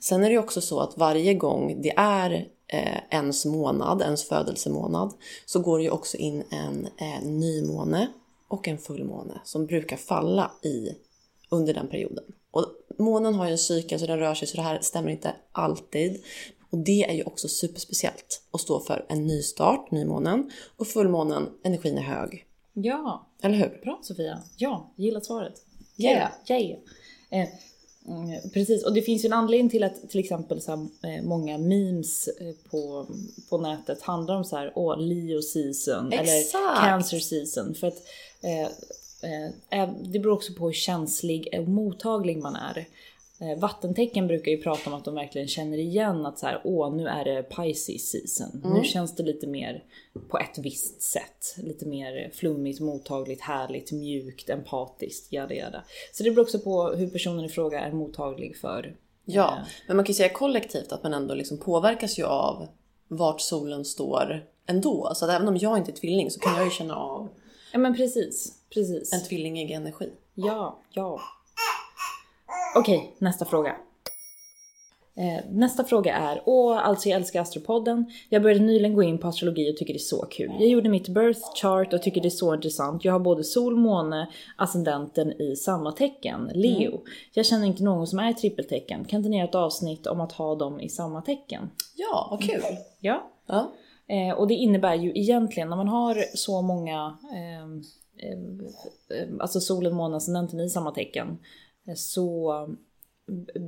Sen 0.00 0.24
är 0.24 0.28
det 0.28 0.32
ju 0.32 0.38
också 0.38 0.60
så 0.60 0.80
att 0.80 0.98
varje 0.98 1.34
gång 1.34 1.82
det 1.82 1.92
är 1.96 2.48
eh, 2.66 2.98
ens 3.10 3.44
månad, 3.44 4.02
ens 4.02 4.24
födelsemånad, 4.28 5.12
så 5.46 5.60
går 5.60 5.78
det 5.78 5.84
ju 5.84 5.90
också 5.90 6.16
in 6.16 6.44
en 6.50 6.86
eh, 6.86 7.22
nymåne 7.22 8.08
och 8.48 8.68
en 8.68 8.78
fullmåne 8.78 9.40
som 9.44 9.66
brukar 9.66 9.96
falla 9.96 10.50
i 10.62 10.88
under 11.50 11.74
den 11.74 11.88
perioden. 11.88 12.24
Och 12.50 12.66
månen 12.98 13.34
har 13.34 13.46
ju 13.46 13.52
en 13.52 13.58
cykel 13.58 14.00
så 14.00 14.06
den 14.06 14.18
rör 14.18 14.34
sig 14.34 14.48
så 14.48 14.56
det 14.56 14.62
här 14.62 14.78
stämmer 14.82 15.10
inte 15.10 15.34
alltid. 15.52 16.22
Och 16.70 16.78
det 16.78 17.04
är 17.10 17.14
ju 17.14 17.22
också 17.22 17.48
superspeciellt 17.48 18.42
att 18.50 18.60
stå 18.60 18.80
för 18.80 19.06
en 19.08 19.26
nystart, 19.26 19.90
nymånen, 19.90 20.50
och 20.76 20.86
fullmånen, 20.86 21.48
energin 21.62 21.98
är 21.98 22.02
hög. 22.02 22.46
Ja, 22.74 23.26
Eller 23.42 23.54
hur? 23.54 23.80
bra 23.82 23.98
Sofia. 24.02 24.38
Ja, 24.56 24.90
gillar 24.96 25.20
svaret. 25.20 25.54
Yeah. 25.96 26.30
yeah. 26.48 26.78
Eh, 27.30 27.48
mm, 28.08 28.50
precis, 28.52 28.84
och 28.84 28.94
det 28.94 29.02
finns 29.02 29.24
ju 29.24 29.26
en 29.26 29.32
anledning 29.32 29.70
till 29.70 29.84
att 29.84 30.10
till 30.10 30.20
exempel 30.20 30.60
så 30.60 30.70
här, 30.70 31.16
eh, 31.16 31.22
många 31.22 31.58
memes 31.58 32.28
eh, 32.28 32.54
på, 32.70 33.06
på 33.50 33.58
nätet 33.58 34.02
handlar 34.02 34.36
om 34.36 34.44
så 34.44 34.56
här, 34.56 34.72
åh, 34.74 34.98
Leo 34.98 35.42
season 35.42 36.12
eller 36.12 36.40
Exakt. 36.40 36.80
Cancer 36.80 37.18
season. 37.18 37.74
För 37.74 37.86
att 37.86 38.02
eh, 38.42 38.66
eh, 39.80 39.90
det 40.02 40.18
beror 40.18 40.32
också 40.32 40.52
på 40.54 40.66
hur 40.66 40.72
känslig 40.72 41.48
och 41.58 41.68
mottaglig 41.68 42.38
man 42.38 42.56
är. 42.56 42.86
Eh, 43.40 43.58
Vattentecken 43.58 44.26
brukar 44.26 44.52
ju 44.52 44.62
prata 44.62 44.90
om 44.90 44.96
att 44.96 45.04
de 45.04 45.14
verkligen 45.14 45.48
känner 45.48 45.78
igen 45.78 46.26
att 46.26 46.38
så 46.38 46.46
här, 46.46 46.60
åh 46.64 46.94
nu 46.94 47.06
är 47.06 47.24
det 47.24 47.42
Pisces 47.42 48.10
season. 48.10 48.62
Nu 48.74 48.84
känns 48.84 49.16
det 49.16 49.22
lite 49.22 49.46
mer 49.46 49.84
på 50.30 50.38
ett 50.38 50.58
visst 50.58 51.02
sätt. 51.02 51.54
Lite 51.56 51.86
mer 51.86 52.30
flummigt, 52.34 52.80
mottagligt, 52.80 53.42
härligt, 53.42 53.92
mjukt, 53.92 54.50
empatiskt, 54.50 55.32
jada 55.32 55.54
jada. 55.54 55.84
Så 56.12 56.22
det 56.22 56.30
beror 56.30 56.42
också 56.42 56.58
på 56.58 56.88
hur 56.88 57.10
personen 57.10 57.44
i 57.44 57.48
fråga 57.48 57.80
är 57.80 57.92
mottaglig 57.92 58.56
för. 58.56 58.96
Ja, 59.24 59.58
men 59.86 59.96
man 59.96 60.04
kan 60.04 60.10
ju 60.10 60.16
säga 60.16 60.28
kollektivt 60.28 60.92
att 60.92 61.02
man 61.02 61.14
ändå 61.14 61.34
liksom 61.34 61.58
påverkas 61.58 62.18
ju 62.18 62.24
av 62.24 62.66
vart 63.08 63.40
solen 63.40 63.84
står 63.84 64.44
ändå. 64.66 65.12
Så 65.14 65.24
att 65.24 65.30
även 65.30 65.48
om 65.48 65.56
jag 65.56 65.78
inte 65.78 65.90
är 65.90 65.96
tvilling 65.96 66.30
så 66.30 66.40
kan 66.40 66.56
jag 66.56 66.64
ju 66.64 66.70
känna 66.70 66.96
av 66.96 67.28
Ja 67.72 67.78
men 67.78 67.96
precis, 67.96 68.52
precis. 68.74 69.12
en 69.12 69.22
tvillingig 69.22 69.70
energi. 69.70 70.10
Ja, 70.34 70.78
ja. 70.90 71.20
Okej, 72.74 73.14
nästa 73.18 73.44
fråga. 73.44 73.76
Eh, 75.16 75.44
nästa 75.50 75.84
fråga 75.84 76.14
är, 76.14 76.42
åh, 76.46 76.88
alltså 76.88 77.08
jag 77.08 77.16
älskar 77.16 77.40
Astropodden. 77.40 78.06
Jag 78.28 78.42
började 78.42 78.64
nyligen 78.64 78.94
gå 78.94 79.02
in 79.02 79.18
på 79.18 79.28
astrologi 79.28 79.72
och 79.72 79.76
tycker 79.76 79.94
det 79.94 79.98
är 79.98 79.98
så 79.98 80.26
kul. 80.26 80.52
Jag 80.58 80.68
gjorde 80.68 80.88
mitt 80.88 81.08
birth 81.08 81.40
chart 81.62 81.92
och 81.92 82.02
tycker 82.02 82.20
det 82.20 82.28
är 82.28 82.30
så 82.30 82.54
intressant. 82.54 83.04
Jag 83.04 83.12
har 83.12 83.20
både 83.20 83.44
sol, 83.44 83.76
måne, 83.76 84.30
ascendenten 84.56 85.42
i 85.42 85.56
samma 85.56 85.92
tecken, 85.92 86.50
Leo. 86.54 87.00
Jag 87.32 87.46
känner 87.46 87.66
inte 87.66 87.82
någon 87.82 88.06
som 88.06 88.18
är 88.18 88.32
trippeltecken. 88.32 89.04
Kan 89.04 89.16
inte 89.16 89.28
ni 89.28 89.36
göra 89.36 89.48
ett 89.48 89.54
avsnitt 89.54 90.06
om 90.06 90.20
att 90.20 90.32
ha 90.32 90.54
dem 90.54 90.80
i 90.80 90.88
samma 90.88 91.22
tecken? 91.22 91.70
Ja, 91.96 92.28
vad 92.30 92.42
kul! 92.42 92.62
Ja. 93.00 93.30
Ja. 93.46 93.72
Eh, 94.06 94.34
och 94.34 94.48
det 94.48 94.54
innebär 94.54 94.94
ju 94.94 95.12
egentligen 95.14 95.68
när 95.68 95.76
man 95.76 95.88
har 95.88 96.36
så 96.36 96.62
många, 96.62 97.18
eh, 97.32 98.38
alltså 99.40 99.60
solen, 99.60 99.94
månen, 99.94 100.16
ascendenten 100.16 100.60
i 100.60 100.68
samma 100.68 100.90
tecken, 100.90 101.38
så 101.96 102.54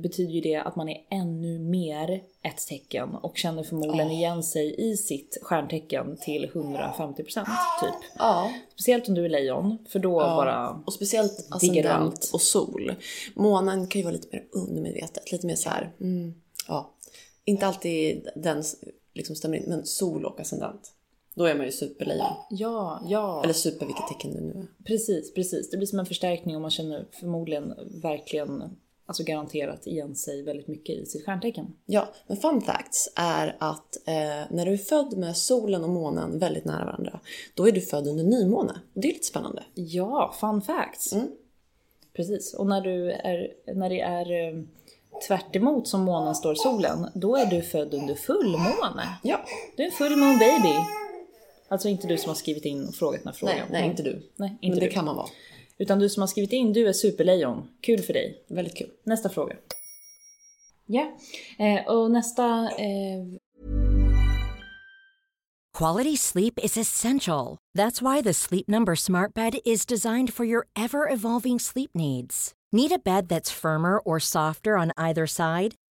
betyder 0.03 0.33
ju 0.33 0.41
det 0.41 0.55
att 0.55 0.75
man 0.75 0.89
är 0.89 0.97
ännu 1.11 1.59
mer 1.59 2.23
ett 2.43 2.67
tecken 2.67 3.15
och 3.15 3.37
känner 3.37 3.63
förmodligen 3.63 4.11
igen 4.11 4.43
sig 4.43 4.91
i 4.91 4.97
sitt 4.97 5.37
stjärntecken 5.41 6.17
till 6.17 6.49
150% 6.53 7.15
typ. 7.25 7.93
Ja. 8.17 8.51
Speciellt 8.73 9.07
om 9.07 9.15
du 9.15 9.25
är 9.25 9.29
lejon, 9.29 9.77
för 9.89 9.99
då 9.99 10.19
bara... 10.19 10.69
Och 10.85 10.93
speciellt 10.93 11.47
ascendent 11.49 12.29
och 12.33 12.41
sol. 12.41 12.95
Månen 13.35 13.87
kan 13.87 13.99
ju 13.99 14.05
vara 14.05 14.13
lite 14.13 14.27
mer 14.31 14.45
undermedvetet, 14.51 15.31
lite 15.31 15.47
mer 15.47 15.55
så 15.55 15.69
här, 15.69 15.93
mm, 16.01 16.33
ja. 16.67 16.93
Inte 17.45 17.67
alltid 17.67 18.27
den 18.35 18.63
liksom 19.13 19.35
stämmer 19.35 19.57
in, 19.57 19.63
men 19.67 19.85
sol 19.85 20.25
och 20.25 20.39
ascendent. 20.39 20.93
Då 21.37 21.45
är 21.45 21.55
man 21.55 21.65
ju 21.65 21.71
superlejon. 21.71 22.33
Ja, 22.49 23.01
ja. 23.05 23.41
Eller 23.43 23.53
super 23.53 23.85
vilket 23.85 24.07
tecken 24.07 24.33
det 24.33 24.41
nu 24.41 24.51
är. 24.51 24.83
Precis, 24.83 25.33
precis. 25.33 25.69
Det 25.69 25.77
blir 25.77 25.87
som 25.87 25.99
en 25.99 26.05
förstärkning 26.05 26.55
och 26.55 26.61
man 26.61 26.71
känner 26.71 27.05
förmodligen 27.11 27.73
verkligen, 28.03 28.63
alltså 29.05 29.23
garanterat 29.23 29.87
igen 29.87 30.15
sig 30.15 30.43
väldigt 30.43 30.67
mycket 30.67 30.95
i 30.95 31.05
sitt 31.05 31.25
stjärntecken. 31.25 31.65
Ja, 31.85 32.07
men 32.27 32.37
fun 32.37 32.61
facts 32.61 33.13
är 33.15 33.55
att 33.59 34.07
eh, 34.07 34.13
när 34.49 34.65
du 34.65 34.73
är 34.73 34.77
född 34.77 35.17
med 35.17 35.37
solen 35.37 35.83
och 35.83 35.89
månen 35.89 36.39
väldigt 36.39 36.65
nära 36.65 36.85
varandra, 36.85 37.19
då 37.53 37.67
är 37.67 37.71
du 37.71 37.81
född 37.81 38.07
under 38.07 38.23
nymåne. 38.23 38.81
Det 38.93 39.07
är 39.07 39.13
lite 39.13 39.25
spännande. 39.25 39.63
Ja, 39.73 40.35
fun 40.39 40.61
facts. 40.61 41.13
Mm. 41.13 41.27
Precis. 42.13 42.53
Och 42.53 42.67
när, 42.67 42.81
du 42.81 43.11
är, 43.11 43.53
när 43.75 43.89
det 43.89 44.01
är 44.01 44.31
eh, 44.31 44.63
tvärt 45.27 45.55
emot 45.55 45.87
som 45.87 46.01
månen 46.01 46.35
står 46.35 46.55
solen, 46.55 47.07
då 47.13 47.35
är 47.35 47.45
du 47.45 47.61
född 47.61 47.93
under 47.93 48.15
fullmåne. 48.15 49.17
Ja. 49.23 49.39
Du 49.75 49.83
är 49.83 49.87
en 49.87 49.91
full 49.91 50.15
moon 50.15 50.39
baby. 50.39 50.75
Alltså 51.69 51.87
inte 51.89 52.07
du 52.07 52.17
som 52.17 52.29
har 52.29 52.35
skrivit 52.35 52.65
in 52.65 52.87
och 52.87 52.95
frågat 52.95 53.23
den 53.23 53.27
här 53.27 53.33
frågan. 53.39 53.55
Nej, 53.57 53.65
nej, 53.71 53.89
inte 53.89 54.03
du. 54.03 54.31
Nej, 54.35 54.57
inte 54.61 54.75
Men 54.75 54.79
det 54.79 54.85
du. 54.85 54.91
kan 54.91 55.05
man 55.05 55.15
vara. 55.15 55.27
Utan 55.77 55.99
du 55.99 56.09
som 56.09 56.21
har 56.21 56.27
skrivit 56.27 56.53
in, 56.53 56.73
du 56.73 56.87
är 56.87 56.93
superlejon. 56.93 57.67
Kul 57.81 57.99
för 58.01 58.13
dig. 58.13 58.45
Väldigt 58.49 58.77
kul. 58.77 58.89
Nästa 59.03 59.29
fråga. 59.29 59.55
Ja, 60.85 61.17
eh, 61.59 61.87
och 61.87 62.11
nästa... 62.11 62.69
Eh, 62.77 63.39
Quality 65.77 66.17
sleep 66.17 66.59
is 66.63 66.77
essential. 66.77 67.57
That's 67.77 68.01
why 68.01 68.23
the 68.23 68.33
Sleep 68.33 68.67
Number 68.67 68.95
Smart 68.95 69.33
Bed 69.35 69.59
is 69.65 69.85
designed 69.85 70.33
for 70.33 70.45
your 70.45 70.65
ever 70.75 71.07
evolving 71.13 71.59
sleep 71.59 71.91
needs. 71.93 72.53
Need 72.71 72.91
a 72.91 72.99
bed 73.05 73.27
that's 73.27 73.51
firmer 73.51 73.99
or 73.99 74.19
softer 74.19 74.75
on 74.77 74.91
either 74.97 75.27
side? 75.27 75.75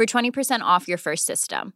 for 0.00 0.06
20% 0.06 0.76
off 0.76 0.88
your 0.88 0.98
first 0.98 1.26
system. 1.26 1.72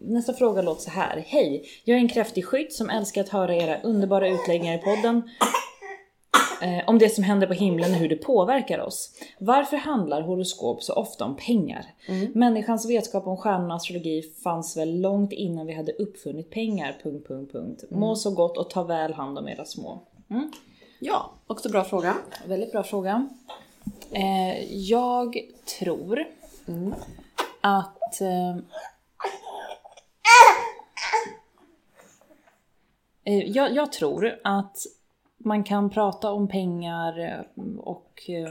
Nästa 0.00 0.32
fråga 0.32 0.62
låter 0.62 0.82
så 0.82 0.90
här. 0.90 1.24
Hej! 1.26 1.64
Jag 1.84 1.96
är 1.96 2.00
en 2.00 2.08
kräftig 2.08 2.44
skytt 2.44 2.72
som 2.72 2.90
älskar 2.90 3.20
att 3.20 3.28
höra 3.28 3.54
era 3.54 3.80
underbara 3.80 4.28
utläggningar 4.28 4.74
i 4.74 4.78
podden 4.78 5.22
eh, 6.62 6.88
om 6.88 6.98
det 6.98 7.08
som 7.08 7.24
händer 7.24 7.46
på 7.46 7.52
himlen 7.52 7.90
och 7.90 7.96
hur 7.96 8.08
det 8.08 8.16
påverkar 8.16 8.78
oss. 8.78 9.12
Varför 9.38 9.76
handlar 9.76 10.22
horoskop 10.22 10.82
så 10.82 10.92
ofta 10.92 11.24
om 11.24 11.36
pengar? 11.36 11.86
Människans 12.34 12.90
vetskap 12.90 13.26
om 13.26 13.36
stjärnorna 13.36 13.74
och 13.74 13.76
astrologi 13.76 14.22
fanns 14.44 14.76
väl 14.76 15.00
långt 15.00 15.32
innan 15.32 15.66
vi 15.66 15.74
hade 15.74 15.92
uppfunnit 15.92 16.50
pengar... 16.50 16.98
Punkt, 17.02 17.28
punkt, 17.28 17.52
punkt. 17.52 17.84
Må 17.90 18.16
så 18.16 18.30
gott 18.30 18.58
och 18.58 18.70
ta 18.70 18.82
väl 18.82 19.14
hand 19.14 19.38
om 19.38 19.48
era 19.48 19.64
små. 19.64 20.02
Mm. 20.30 20.52
Ja, 20.98 21.32
också 21.46 21.68
bra 21.68 21.84
fråga. 21.84 22.14
Väldigt 22.46 22.72
bra 22.72 22.82
fråga. 22.82 23.28
Eh, 24.10 24.72
jag 24.72 25.36
tror 25.78 26.24
att... 27.60 28.20
Eh, 28.20 28.56
eh, 33.24 33.44
jag, 33.44 33.74
jag 33.74 33.92
tror 33.92 34.38
att 34.44 34.76
man 35.38 35.64
kan 35.64 35.90
prata 35.90 36.32
om 36.32 36.48
pengar 36.48 37.18
eh, 37.18 37.64
och 37.78 38.22
eh, 38.28 38.50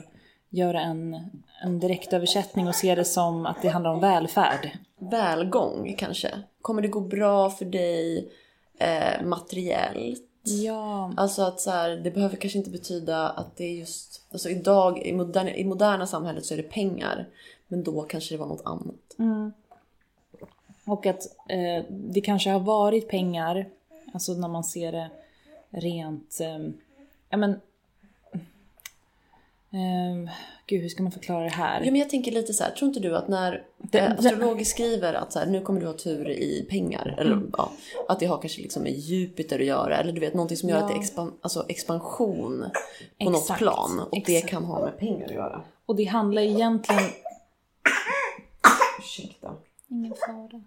göra 0.50 0.82
en, 0.82 1.18
en 1.64 1.80
direktöversättning 1.80 2.68
och 2.68 2.76
se 2.76 2.96
det 2.96 3.06
som 3.06 3.46
att 3.46 3.62
det 3.62 3.70
handlar 3.70 3.92
om 3.92 4.00
välfärd. 4.00 4.72
Välgång 4.98 5.96
kanske. 5.98 6.32
Kommer 6.62 6.82
det 6.82 6.88
gå 6.88 7.00
bra 7.00 7.50
för 7.50 7.66
dig 7.66 8.30
eh, 8.80 9.26
materiellt? 9.26 10.35
Ja. 10.48 11.14
Alltså 11.18 11.42
att 11.42 11.62
så 11.62 11.72
här, 11.72 11.90
det 11.90 12.12
behöver 12.12 12.36
kanske 12.36 12.58
inte 12.58 12.70
betyda 12.70 13.30
att 13.30 13.58
det 13.58 13.64
är 13.64 13.74
just... 13.74 14.22
Alltså 14.32 14.50
idag, 14.50 15.06
i 15.06 15.14
moderna, 15.14 15.56
i 15.56 15.64
moderna 15.64 16.08
samhället 16.08 16.46
så 16.46 16.54
är 16.54 16.58
det 16.58 16.64
pengar. 16.64 17.28
Men 17.68 17.84
då 17.84 18.02
kanske 18.02 18.34
det 18.34 18.40
var 18.40 18.48
något 18.48 18.66
annat. 18.66 19.16
Och 20.86 21.06
att 21.06 21.22
eh, 21.50 21.86
det 21.90 22.22
kanske 22.22 22.50
har 22.50 22.60
varit 22.60 23.10
pengar, 23.10 23.70
alltså 24.14 24.34
när 24.34 24.48
man 24.48 24.64
ser 24.64 24.92
det 24.92 25.10
rent... 25.70 26.40
Eh, 26.42 26.60
ja 27.30 27.38
men... 27.38 27.60
Eh, 29.76 30.32
gud, 30.66 30.82
hur 30.82 30.90
ska 30.90 31.04
man 31.04 31.12
förklara 31.12 31.44
det 31.44 31.50
här? 31.50 31.80
Ja, 31.80 31.92
men 31.92 31.96
jag 32.00 32.10
tänker 32.10 32.32
lite 32.32 32.54
så 32.54 32.64
här, 32.64 32.72
tror 32.72 32.88
inte 32.88 33.00
du 33.00 33.18
att 33.18 33.28
när 33.28 33.64
Det- 33.78 34.00
eh, 34.00 34.10
det- 34.10 34.16
astrologer 34.30 34.66
skriver 34.66 35.14
att 35.14 35.34
så 35.34 35.40
här, 35.40 35.46
nu 35.46 35.62
kommer 35.62 35.82
du 35.82 35.88
ha 35.88 35.94
tur 35.94 36.30
i 36.30 36.66
pengar, 36.70 37.16
eller 37.18 37.32
Mm. 37.34 37.52
ja, 37.58 37.72
att 38.08 38.20
det 38.20 38.26
har 38.26 38.38
kanske 38.38 38.62
liksom 38.62 38.84
med 38.84 38.92
Jupiter 38.92 39.60
att 39.60 39.66
göra, 39.66 39.98
eller 39.98 40.12
du 40.12 40.20
vet 40.20 40.34
någonting 40.34 40.58
som 40.58 40.70
gör 40.70 40.78
att 40.78 40.88
det 40.88 40.94
är 40.94 40.98
Ja. 40.98 41.02
expan, 41.02 41.34
alltså 41.42 41.66
expansion 41.70 42.66
på 43.20 43.30
något 43.30 43.42
Exakt, 43.42 43.60
plan 43.60 44.00
och 44.00 44.22
det 44.26 44.36
exakt. 44.36 44.50
kan 44.52 44.64
ha 44.64 44.86
med 44.86 44.98
pengar 44.98 45.26
att 45.26 45.32
göra. 45.34 45.62
Och 45.86 45.96
det 45.96 46.04
handlar 46.04 46.42
egentligen... 46.42 47.04
Ursäkta. 49.00 49.56
Ingen 49.88 50.14
fara. 50.26 50.62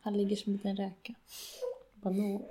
Han 0.00 0.16
ligger 0.16 0.36
som 0.36 0.52
en 0.52 0.56
liten 0.56 0.76
räka. 0.76 1.14
Banan. 1.94 2.42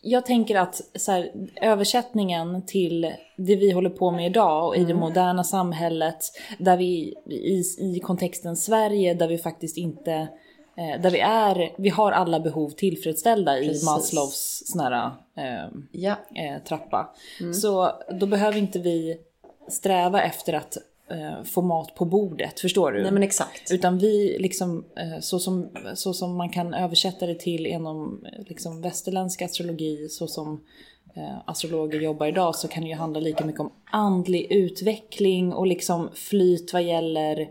Jag 0.00 0.26
tänker 0.26 0.56
att 0.56 0.80
så 0.94 1.12
här, 1.12 1.32
översättningen 1.62 2.66
till 2.66 3.00
det 3.36 3.56
vi 3.56 3.70
håller 3.70 3.90
på 3.90 4.10
med 4.10 4.26
idag 4.26 4.66
och 4.66 4.76
i 4.76 4.84
det 4.84 4.94
moderna 4.94 5.44
samhället 5.44 6.24
där 6.58 6.76
vi 6.76 7.14
i, 7.26 7.62
i 7.78 8.00
kontexten 8.00 8.56
Sverige 8.56 9.14
där 9.14 9.28
vi 9.28 9.38
faktiskt 9.38 9.76
inte 9.76 10.12
eh, 10.76 11.00
där 11.02 11.10
vi 11.10 11.20
är, 11.20 11.72
vi 11.78 11.88
har 11.88 12.12
alla 12.12 12.40
behov 12.40 12.70
tillfredsställda 12.70 13.58
i 13.58 13.68
Precis. 13.68 13.84
Maslows 13.84 14.62
sån 14.66 14.80
här, 14.80 15.10
eh, 15.36 15.70
Ja, 15.92 16.16
eh, 16.34 16.62
trappa. 16.64 17.14
Så 17.54 17.92
då 18.20 18.26
behöver 18.26 18.58
inte 18.58 18.78
vi 18.78 19.16
sträva 19.68 20.22
efter 20.22 20.52
att 20.52 20.76
eh, 21.10 21.44
få 21.44 21.62
mat 21.62 21.94
på 21.94 22.04
bordet, 22.04 22.60
förstår 22.60 22.92
du? 22.92 23.02
nej 23.02 23.12
men 23.12 23.22
exakt. 23.22 23.72
Utan 23.72 23.98
vi, 23.98 24.36
liksom, 24.38 24.84
eh, 24.96 25.20
så, 25.20 25.38
som, 25.38 25.68
så 25.94 26.14
som 26.14 26.36
man 26.36 26.48
kan 26.50 26.74
översätta 26.74 27.26
det 27.26 27.34
till 27.34 27.66
inom 27.66 28.24
eh, 28.24 28.44
liksom, 28.46 28.80
västerländsk 28.80 29.42
astrologi, 29.42 30.08
så 30.08 30.26
som 30.26 30.60
eh, 31.14 31.36
astrologer 31.44 32.00
jobbar 32.00 32.26
idag, 32.26 32.54
så 32.54 32.68
kan 32.68 32.82
det 32.82 32.88
ju 32.88 32.94
handla 32.94 33.20
lika 33.20 33.44
mycket 33.44 33.60
om 33.60 33.72
andlig 33.90 34.46
utveckling 34.52 35.52
och 35.52 35.66
liksom 35.66 36.08
flyt 36.14 36.72
vad 36.72 36.82
gäller, 36.82 37.48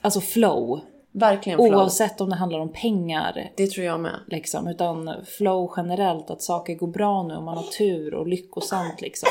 alltså 0.00 0.20
flow. 0.20 0.80
Verkligen 1.12 1.58
flow. 1.58 1.74
Oavsett 1.74 2.20
om 2.20 2.30
det 2.30 2.36
handlar 2.36 2.58
om 2.58 2.72
pengar 2.72 3.50
Det 3.56 3.66
tror 3.66 3.86
jag 3.86 4.00
med. 4.00 4.20
liksom, 4.26 4.68
utan 4.68 5.10
flow 5.24 5.72
generellt, 5.76 6.30
att 6.30 6.42
saker 6.42 6.74
går 6.74 6.86
bra 6.86 7.22
nu 7.22 7.36
och 7.36 7.42
man 7.42 7.56
har 7.56 7.64
tur 7.64 8.14
och 8.14 8.28
lyckosamt 8.28 9.00
liksom. 9.00 9.28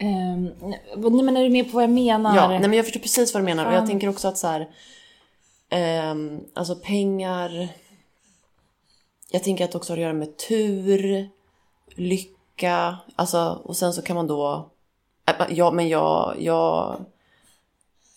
Um, 0.00 1.24
men 1.24 1.36
är 1.36 1.42
du 1.42 1.50
med 1.50 1.70
på 1.70 1.74
vad 1.74 1.82
jag 1.82 1.90
menar? 1.90 2.36
Ja, 2.36 2.48
nej 2.48 2.60
men 2.60 2.72
jag 2.72 2.84
förstår 2.84 3.00
precis 3.00 3.34
vad 3.34 3.42
du 3.42 3.44
menar 3.44 3.66
och 3.66 3.72
jag 3.72 3.86
tänker 3.86 4.08
också 4.08 4.28
att 4.28 4.38
så 4.38 4.46
här, 4.46 4.70
ehm, 5.68 6.40
alltså 6.54 6.74
pengar. 6.76 7.68
Jag 9.30 9.44
tänker 9.44 9.64
att 9.64 9.72
det 9.72 9.78
också 9.78 9.92
har 9.92 9.96
att 9.98 10.02
göra 10.02 10.12
med 10.12 10.36
tur, 10.36 11.28
lycka, 11.88 12.98
alltså 13.16 13.60
och 13.64 13.76
sen 13.76 13.92
så 13.92 14.02
kan 14.02 14.16
man 14.16 14.26
då. 14.26 14.70
äh, 15.26 15.34
Ja, 15.50 15.70
men 15.70 15.88
jag, 15.88 16.36
jag. 16.38 17.04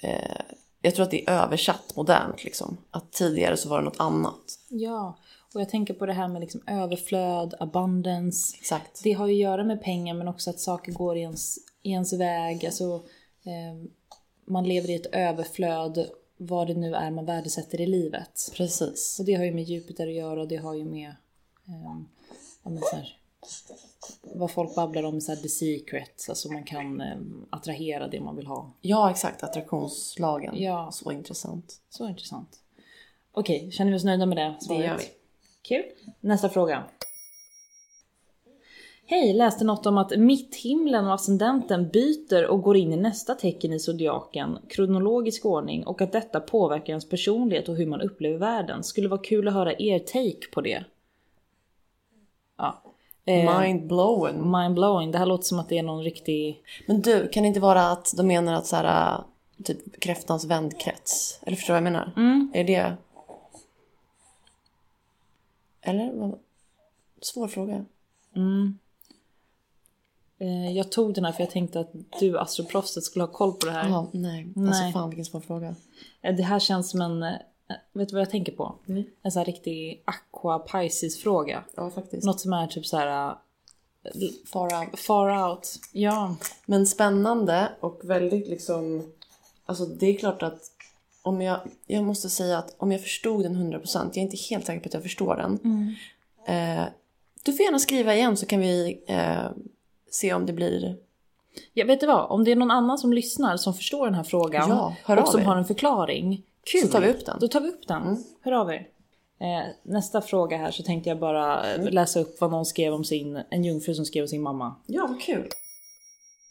Eh, 0.03 0.41
jag 0.81 0.95
tror 0.95 1.03
att 1.03 1.11
det 1.11 1.29
är 1.29 1.43
översatt 1.43 1.95
modernt 1.95 2.43
liksom. 2.43 2.77
Att 2.91 3.11
tidigare 3.11 3.57
så 3.57 3.69
var 3.69 3.77
det 3.79 3.85
något 3.85 3.99
annat. 3.99 4.59
Ja, 4.69 5.17
och 5.55 5.61
jag 5.61 5.69
tänker 5.69 5.93
på 5.93 6.05
det 6.05 6.13
här 6.13 6.27
med 6.27 6.41
liksom 6.41 6.61
överflöd, 6.67 7.53
abundance. 7.59 8.57
Exakt. 8.57 9.03
Det 9.03 9.11
har 9.13 9.27
ju 9.27 9.33
att 9.33 9.39
göra 9.39 9.63
med 9.63 9.81
pengar 9.81 10.13
men 10.13 10.27
också 10.27 10.49
att 10.49 10.59
saker 10.59 10.91
går 10.91 11.17
i 11.17 11.21
ens, 11.21 11.57
i 11.81 11.91
ens 11.91 12.13
väg. 12.13 12.65
Alltså, 12.65 13.03
eh, 13.43 13.89
man 14.45 14.67
lever 14.67 14.89
i 14.89 14.95
ett 14.95 15.15
överflöd 15.15 16.09
vad 16.37 16.67
det 16.67 16.73
nu 16.73 16.95
är 16.95 17.11
man 17.11 17.25
värdesätter 17.25 17.81
i 17.81 17.85
livet. 17.85 18.51
Precis. 18.53 19.19
Och 19.19 19.25
det 19.25 19.33
har 19.33 19.43
ju 19.43 19.53
med 19.53 19.63
Jupiter 19.63 20.07
att 20.07 20.13
göra 20.13 20.41
och 20.41 20.47
det 20.47 20.57
har 20.57 20.73
ju 20.73 20.85
med 20.85 21.15
eh, 21.67 21.97
men 22.63 22.77
så 22.77 22.95
här, 22.95 23.17
vad 24.21 24.51
folk 24.51 24.75
babblar 24.75 25.03
om, 25.03 25.21
så 25.21 25.31
här, 25.33 25.41
the 25.41 25.49
secret, 25.49 26.25
alltså 26.29 26.51
man 26.51 26.63
kan 26.63 27.01
eh, 27.01 27.17
attrahera 27.49 28.07
det 28.07 28.21
man 28.21 28.35
vill 28.35 28.47
ha. 28.47 28.71
Ja, 28.81 29.11
exakt. 29.11 29.43
Attraktionslagen. 29.43 30.61
Ja. 30.61 30.89
Så 30.91 31.11
intressant. 31.11 31.81
Så 31.89 32.07
intressant. 32.07 32.59
Okej, 33.31 33.71
känner 33.71 33.91
vi 33.91 33.97
oss 33.97 34.03
nöjda 34.03 34.25
med 34.25 34.37
det 34.37 34.55
svaret? 34.59 34.81
Det 34.81 34.87
gör 34.87 34.97
vi. 34.97 35.03
Kul. 35.67 35.83
Nästa 36.19 36.49
fråga. 36.49 36.83
Hej, 39.07 39.33
läste 39.33 39.65
något 39.65 39.85
om 39.85 39.97
att 39.97 40.17
mitthimlen 40.17 41.07
och 41.07 41.13
ascendenten 41.13 41.89
byter 41.89 42.47
och 42.47 42.61
går 42.61 42.77
in 42.77 42.93
i 42.93 42.97
nästa 42.97 43.35
tecken 43.35 43.73
i 43.73 43.79
zodiaken, 43.79 44.57
kronologisk 44.69 45.45
ordning, 45.45 45.85
och 45.85 46.01
att 46.01 46.11
detta 46.11 46.39
påverkar 46.39 46.89
ens 46.89 47.09
personlighet 47.09 47.69
och 47.69 47.75
hur 47.75 47.85
man 47.85 48.01
upplever 48.01 48.37
världen. 48.37 48.83
Skulle 48.83 49.07
vara 49.07 49.21
kul 49.21 49.47
att 49.47 49.53
höra 49.53 49.73
er 49.79 49.99
take 49.99 50.47
på 50.53 50.61
det. 50.61 50.83
Ja. 52.57 52.81
Eh, 53.25 53.61
Mind 53.61 53.87
blowing. 53.87 54.51
Mindblowing. 54.51 55.11
Det 55.11 55.17
här 55.17 55.25
låter 55.25 55.43
som 55.43 55.59
att 55.59 55.69
det 55.69 55.77
är 55.77 55.83
någon 55.83 56.03
riktig... 56.03 56.61
Men 56.87 57.01
du, 57.01 57.27
kan 57.27 57.43
det 57.43 57.47
inte 57.47 57.59
vara 57.59 57.91
att 57.91 58.13
de 58.17 58.27
menar 58.27 58.53
att 58.53 58.65
så 58.65 58.75
här, 58.75 59.23
typ 59.63 59.99
kräftans 59.99 60.45
vänkrets? 60.45 61.39
Eller 61.43 61.55
förstår 61.55 61.73
du 61.73 61.81
vad 61.81 61.87
jag 61.87 61.93
menar? 61.93 62.13
Mm. 62.17 62.51
Är 62.53 62.63
det... 62.63 62.97
Eller? 65.85 66.11
Vad- 66.13 66.39
Svår 67.21 67.47
fråga. 67.47 67.85
Eh, 70.37 70.71
jag 70.77 70.91
tog 70.91 71.13
den 71.13 71.25
här 71.25 71.31
för 71.31 71.43
jag 71.43 71.51
tänkte 71.51 71.79
att 71.79 71.91
du, 72.19 72.37
astroproffset, 72.39 73.03
skulle 73.03 73.23
ha 73.25 73.31
koll 73.31 73.53
på 73.53 73.65
det 73.65 73.71
här. 73.71 73.89
Ja, 73.89 74.09
nej. 74.13 74.47
Nej. 74.55 74.67
Alltså 74.67 74.91
fan 74.99 75.09
vilken 75.09 75.25
svår 75.25 75.39
fråga. 75.39 75.75
Eh, 76.21 76.35
Det 76.35 76.43
här 76.43 76.59
känns 76.59 76.89
som 76.89 77.01
en... 77.01 77.23
eh, 77.23 77.33
Vet 77.93 78.09
du 78.09 78.13
vad 78.15 78.21
jag 78.21 78.29
tänker 78.29 78.51
på? 78.51 78.75
En 79.21 79.31
sån 79.31 79.39
här 79.39 79.45
riktig 79.45 80.03
aqua 80.05 80.59
Pisces 80.59 81.21
fråga. 81.23 81.63
Ja, 81.75 81.89
faktiskt. 81.91 82.25
Något 82.25 82.39
som 82.39 82.53
är 82.53 82.67
typ 82.67 82.85
så 82.85 82.97
här 82.97 83.35
Far 84.45 84.79
out. 84.81 84.99
far 84.99 85.49
out. 85.51 85.79
Ja. 85.91 86.35
Men 86.65 86.85
spännande 86.87 87.69
och 87.79 87.99
väldigt 88.03 88.47
liksom... 88.47 89.11
Alltså 89.65 89.85
det 89.85 90.05
är 90.05 90.17
klart 90.17 90.43
att 90.43 90.71
om 91.25 91.41
jag... 91.41 91.59
Jag 91.87 92.03
måste 92.03 92.29
säga 92.29 92.57
att 92.57 92.75
om 92.77 92.91
jag 92.91 93.01
förstod 93.01 93.43
den 93.43 93.55
100%, 93.73 93.99
jag 94.03 94.17
är 94.17 94.21
inte 94.21 94.37
helt 94.49 94.65
säker 94.65 94.79
på 94.79 94.87
att 94.87 94.93
jag 94.93 95.03
förstår 95.03 95.35
den. 95.35 95.59
Eh, 96.47 96.83
du 97.43 97.53
får 97.53 97.63
gärna 97.63 97.79
skriva 97.79 98.15
igen 98.15 98.37
så 98.37 98.45
kan 98.45 98.59
vi 98.59 99.03
eh, 99.07 99.45
se 100.11 100.33
om 100.33 100.45
det 100.45 100.53
blir... 100.53 100.97
ja. 101.73 101.85
Vet 101.85 101.99
du 101.99 102.07
vad? 102.07 102.29
Om 102.31 102.43
det 102.43 102.51
är 102.51 102.55
någon 102.55 102.71
annan 102.71 102.97
som 102.97 103.13
lyssnar 103.13 103.57
som 103.57 103.73
förstår 103.73 104.05
den 104.05 104.15
här 104.15 104.23
frågan 104.23 104.69
Ja, 104.69 104.95
hör 105.03 105.21
och 105.21 105.27
som 105.27 105.41
er. 105.41 105.45
har 105.45 105.55
en 105.57 105.65
förklaring. 105.65 106.43
Kul! 106.63 106.81
Så 106.81 106.87
tar 106.87 107.01
vi 107.01 107.09
upp 107.09 107.25
den. 107.25 107.37
Då 107.39 107.47
tar 107.47 107.61
vi 107.61 107.69
upp 107.69 107.87
den. 107.87 108.23
Hör 108.41 108.51
av 108.51 108.69
er. 108.69 108.87
Eh, 109.39 109.67
nästa 109.83 110.21
fråga 110.21 110.57
här 110.57 110.71
så 110.71 110.83
tänkte 110.83 111.09
jag 111.09 111.19
bara 111.19 111.73
eh, 111.73 111.91
läsa 111.91 112.19
upp 112.19 112.41
vad 112.41 112.51
någon 112.51 112.65
skrev 112.65 112.93
om 112.93 113.03
sin, 113.03 113.41
en 113.49 113.63
jungfru 113.63 113.93
som 113.95 114.05
skrev 114.05 114.21
om 114.23 114.27
sin 114.27 114.41
mamma. 114.41 114.75
Ja, 114.85 115.07
vad 115.07 115.21
kul. 115.21 115.49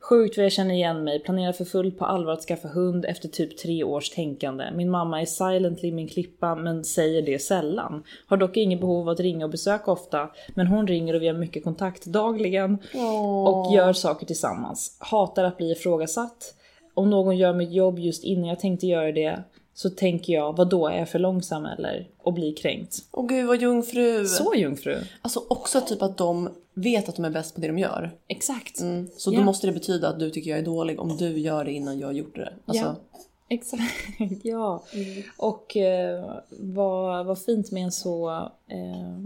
Sjukt 0.08 0.36
vad 0.36 0.44
jag 0.44 0.52
känner 0.52 0.74
igen 0.74 1.04
mig, 1.04 1.20
planerar 1.20 1.52
för 1.52 1.64
fullt 1.64 1.98
på 1.98 2.04
allvar 2.04 2.32
att 2.32 2.42
skaffa 2.42 2.68
hund 2.68 3.04
efter 3.04 3.28
typ 3.28 3.58
tre 3.58 3.84
års 3.84 4.10
tänkande. 4.10 4.64
Min 4.74 4.90
mamma 4.90 5.20
är 5.20 5.26
silently 5.26 5.92
min 5.92 6.08
klippa 6.08 6.54
men 6.54 6.84
säger 6.84 7.22
det 7.22 7.38
sällan. 7.38 8.02
Har 8.26 8.36
dock 8.36 8.56
inget 8.56 8.80
behov 8.80 9.00
av 9.00 9.08
att 9.08 9.20
ringa 9.20 9.44
och 9.44 9.50
besöka 9.50 9.90
ofta, 9.90 10.30
men 10.54 10.66
hon 10.66 10.86
ringer 10.86 11.14
och 11.14 11.22
vi 11.22 11.26
har 11.26 11.34
mycket 11.34 11.64
kontakt 11.64 12.04
dagligen 12.04 12.78
och 13.46 13.74
gör 13.74 13.92
saker 13.92 14.26
tillsammans. 14.26 14.96
Hatar 15.00 15.44
att 15.44 15.56
bli 15.56 15.72
ifrågasatt. 15.72 16.54
Om 16.94 17.10
någon 17.10 17.36
gör 17.36 17.52
mitt 17.52 17.72
jobb 17.72 17.98
just 17.98 18.24
innan 18.24 18.48
jag 18.48 18.60
tänkte 18.60 18.86
göra 18.86 19.12
det 19.12 19.42
så 19.74 19.90
tänker 19.90 20.32
jag, 20.32 20.56
vad 20.56 20.70
då 20.70 20.88
är 20.88 20.98
jag 20.98 21.08
för 21.08 21.18
långsam 21.18 21.66
eller? 21.66 22.08
Och 22.22 22.32
blir 22.32 22.56
kränkt. 22.56 22.96
Åh 23.12 23.26
gud 23.26 23.46
vad 23.46 23.62
jungfru. 23.62 24.26
Så 24.26 24.54
jungfru. 24.54 24.98
Alltså 25.22 25.42
också 25.48 25.80
typ 25.80 26.02
att 26.02 26.16
de 26.16 26.48
vet 26.74 27.08
att 27.08 27.16
de 27.16 27.24
är 27.24 27.30
bäst 27.30 27.54
på 27.54 27.60
det 27.60 27.66
de 27.66 27.78
gör. 27.78 28.10
Exakt. 28.28 28.78
Så 29.16 29.32
Ja. 29.32 29.38
då 29.38 29.44
måste 29.44 29.66
det 29.66 29.72
betyda 29.72 30.08
att 30.08 30.18
du 30.18 30.30
tycker 30.30 30.50
jag 30.50 30.58
är 30.58 30.64
dålig 30.64 31.00
om 31.00 31.16
du 31.16 31.38
gör 31.38 31.64
det 31.64 31.72
innan 31.72 31.98
jag 31.98 32.12
gjort 32.12 32.34
det. 32.36 32.52
Alltså, 32.66 32.84
Ja. 32.84 32.96
Exakt, 33.48 33.82
ja. 34.42 34.84
Och 35.36 35.76
eh, 35.76 36.34
vad, 36.50 37.26
vad 37.26 37.42
fint 37.42 37.70
med 37.70 37.82
en 37.84 37.92
så 37.92 38.30
eh, 38.68 39.18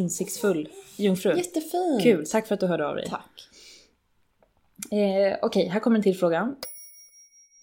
insiktsfull 0.00 0.68
jungfru. 0.96 1.36
Jättefint. 1.36 2.02
Kul, 2.02 2.26
tack 2.26 2.46
för 2.46 2.54
att 2.54 2.60
du 2.60 2.66
hörde 2.66 2.86
av 2.88 2.96
dig. 2.96 3.06
Tack. 3.08 3.30
Eh, 4.90 5.36
Okej, 5.42 5.66
här 5.68 5.80
kommer 5.80 5.96
en 5.96 6.02
till 6.02 6.16
fråga. 6.18 6.54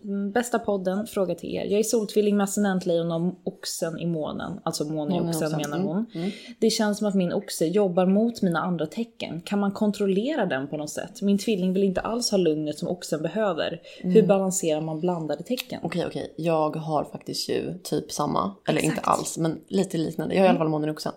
Mm, 0.03 0.31
Bästa 0.31 0.59
podden, 0.59 1.07
fråga 1.07 1.35
till 1.35 1.55
er. 1.55 1.65
Jag 1.65 1.79
är 1.79 1.83
soltvilling 1.83 2.37
med 2.37 2.43
ascendentlejon 2.43 3.11
och 3.11 3.33
oxen 3.43 3.99
i 3.99 4.05
månen. 4.05 4.59
Alltså 4.63 4.83
månen 4.83 5.13
i 5.13 5.17
i 5.17 5.29
oxen 5.29 5.43
oxen, 5.43 5.61
menar 5.61 5.77
mm, 5.77 5.87
hon. 5.87 6.31
Det 6.59 6.69
känns 6.69 6.97
som 6.97 7.07
att 7.07 7.15
min 7.15 7.33
oxe 7.33 7.65
jobbar 7.65 8.05
mot 8.05 8.41
mina 8.41 8.59
andra 8.61 8.85
tecken. 8.85 9.41
Kan 9.41 9.59
man 9.59 9.71
kontrollera 9.71 10.45
den 10.45 10.67
på 10.67 10.77
något 10.77 10.89
sätt? 10.89 11.21
Min 11.21 11.37
tvilling 11.37 11.73
vill 11.73 11.83
inte 11.83 12.01
alls 12.01 12.31
ha 12.31 12.37
lugnet 12.37 12.77
som 12.77 12.87
oxen 12.87 13.21
behöver. 13.21 13.81
Mm. 14.01 14.15
Hur 14.15 14.27
balanserar 14.27 14.81
man 14.81 14.99
blandade 14.99 15.43
tecken? 15.43 15.79
Okej, 15.83 16.05
okej. 16.07 16.33
Jag 16.35 16.75
har 16.75 17.03
faktiskt 17.03 17.49
ju 17.49 17.79
typ 17.83 18.11
samma. 18.11 18.55
Eller 18.67 18.81
inte 18.81 18.97
Exakt. 18.97 19.07
Mm. 19.07 19.19
alls, 19.19 19.37
men 19.37 19.59
lite 19.67 19.97
liknande. 19.97 20.35
Jag 20.35 20.41
har 20.41 20.45
i 20.45 20.49
alla 20.49 20.59
fall 20.59 20.69
månen 20.69 20.89
också. 20.89 21.11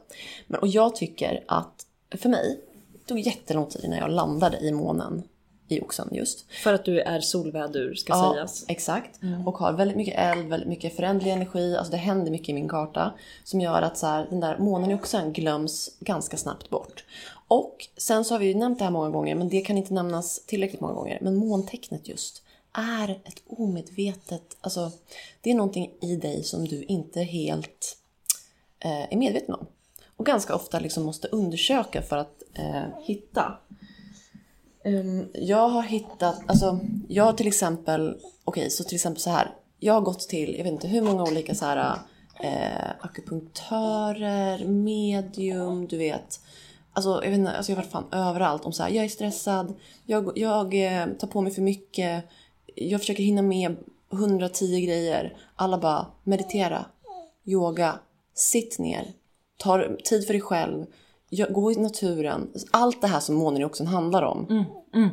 Men, 0.47 0.61
och 0.61 0.69
jag 0.69 0.95
tycker 0.95 1.45
att, 1.47 1.87
för 2.11 2.29
mig, 2.29 2.61
det 2.93 3.09
tog 3.09 3.19
jättelång 3.19 3.67
tid 3.67 3.85
innan 3.85 3.99
jag 3.99 4.11
landade 4.11 4.59
i 4.59 4.73
månen 4.73 5.23
i 5.69 5.81
oxen 5.81 6.09
just. 6.13 6.47
För 6.63 6.75
att 6.75 6.85
du 6.85 7.01
är 7.01 7.21
solvädur 7.21 7.95
ska 7.95 8.13
Ja, 8.13 8.33
sägas. 8.35 8.65
exakt. 8.69 9.21
Och 9.47 9.59
har 9.59 9.73
väldigt 9.73 9.97
mycket 9.97 10.15
eld, 10.19 10.49
väldigt 10.49 10.69
mycket 10.69 10.97
förändlig 10.97 11.31
energi. 11.31 11.77
Alltså 11.77 11.91
det 11.91 11.97
händer 11.97 12.31
mycket 12.31 12.49
i 12.49 12.53
min 12.53 12.69
karta. 12.69 13.13
Som 13.45 13.61
gör 13.61 13.83
att 13.83 13.99
så 13.99 14.07
här, 14.07 14.27
den 14.31 14.41
där 14.41 14.59
månen 14.59 14.91
i 14.91 14.95
oxen 14.95 15.33
glöms 15.33 15.91
ganska 16.01 16.37
snabbt 16.37 16.71
bort. 16.71 17.05
Och 17.49 17.89
sen 17.97 18.25
så 18.25 18.35
har 18.35 18.39
vi 18.39 18.47
ju 18.47 18.55
nämnt 18.55 18.79
det 18.79 18.85
här 18.85 18.93
många 18.93 19.11
gånger, 19.11 19.35
men 19.35 19.49
det 19.49 19.61
kan 19.61 19.79
inte 19.79 19.95
nämnas 19.95 20.41
tillräckligt 20.47 20.81
många 20.81 20.95
gånger. 20.95 21.19
Men 21.23 21.37
måntecknet 21.37 22.09
just 22.09 22.43
är 22.73 23.11
ett 23.11 23.43
omedvetet, 23.47 24.57
alltså 24.61 24.91
det 25.41 25.51
är 25.51 25.55
någonting 25.55 25.91
i 26.01 26.17
dig 26.17 26.43
som 26.43 26.65
du 26.69 26.83
inte 26.83 27.21
helt 27.23 27.97
eh, 28.81 29.13
är 29.13 29.17
medveten 29.17 29.55
om. 29.55 29.67
Och 30.17 30.27
ganska 30.27 30.55
ofta 30.55 30.79
liksom 30.81 31.03
måste 31.03 31.29
undersöka 31.29 32.03
för 32.03 32.17
att 32.17 32.43
eh, 32.55 32.83
hitta. 33.03 33.59
Um, 34.85 35.29
jag 35.33 35.69
har 35.69 35.83
hittat, 35.83 36.41
alltså 36.47 36.81
jag 37.09 37.25
har 37.25 37.33
till 37.33 37.47
exempel, 37.47 38.17
okej 38.45 38.71
så 38.71 38.85
till 38.85 38.95
exempel 38.95 39.21
så 39.21 39.31
här. 39.31 39.55
Jag 39.79 39.95
har 39.95 40.01
gått 40.01 40.21
till, 40.29 40.57
jag 40.57 40.65
vet 40.65 40.73
inte 40.73 40.89
hur 40.89 41.03
många 41.03 41.23
olika 41.23 41.55
så 41.55 41.65
här 41.65 41.99
eh, 42.41 42.91
akupunktörer, 43.01 44.65
medium, 44.65 45.87
du 45.87 45.99
vet. 45.99 46.41
Alltså 46.93 47.11
jag 47.23 47.31
vet 47.31 47.39
inte, 47.39 47.53
alltså 47.53 47.73
jag 47.73 47.77
har 47.77 47.83
varit 47.83 47.93
fan 47.93 48.13
överallt 48.13 48.65
om 48.65 48.73
så 48.73 48.83
här, 48.83 48.91
jag 48.91 49.05
är 49.05 49.09
stressad, 49.09 49.75
jag, 50.07 50.39
jag 50.39 50.75
eh, 50.75 51.07
tar 51.07 51.29
på 51.29 51.41
mig 51.41 51.53
för 51.53 51.63
mycket, 51.63 52.25
jag 52.75 53.01
försöker 53.01 53.23
hinna 53.23 53.43
med 53.43 53.77
110 54.13 54.81
grejer. 54.81 55.37
Alla 55.57 55.79
bara 55.79 56.07
meditera, 56.25 56.87
yoga, 57.45 57.99
sitt 58.35 58.79
ner, 58.79 59.13
ta 59.57 59.97
tid 60.05 60.27
för 60.27 60.33
dig 60.33 60.43
själv, 60.43 60.87
gå 61.51 61.73
i 61.73 61.77
naturen. 61.77 62.51
Allt 62.71 63.01
det 63.01 63.07
här 63.07 63.21
som 63.21 63.35
månen 63.35 63.63
i 63.63 63.65
oxen 63.65 63.87
handlar 63.87 64.23
om. 64.23 64.65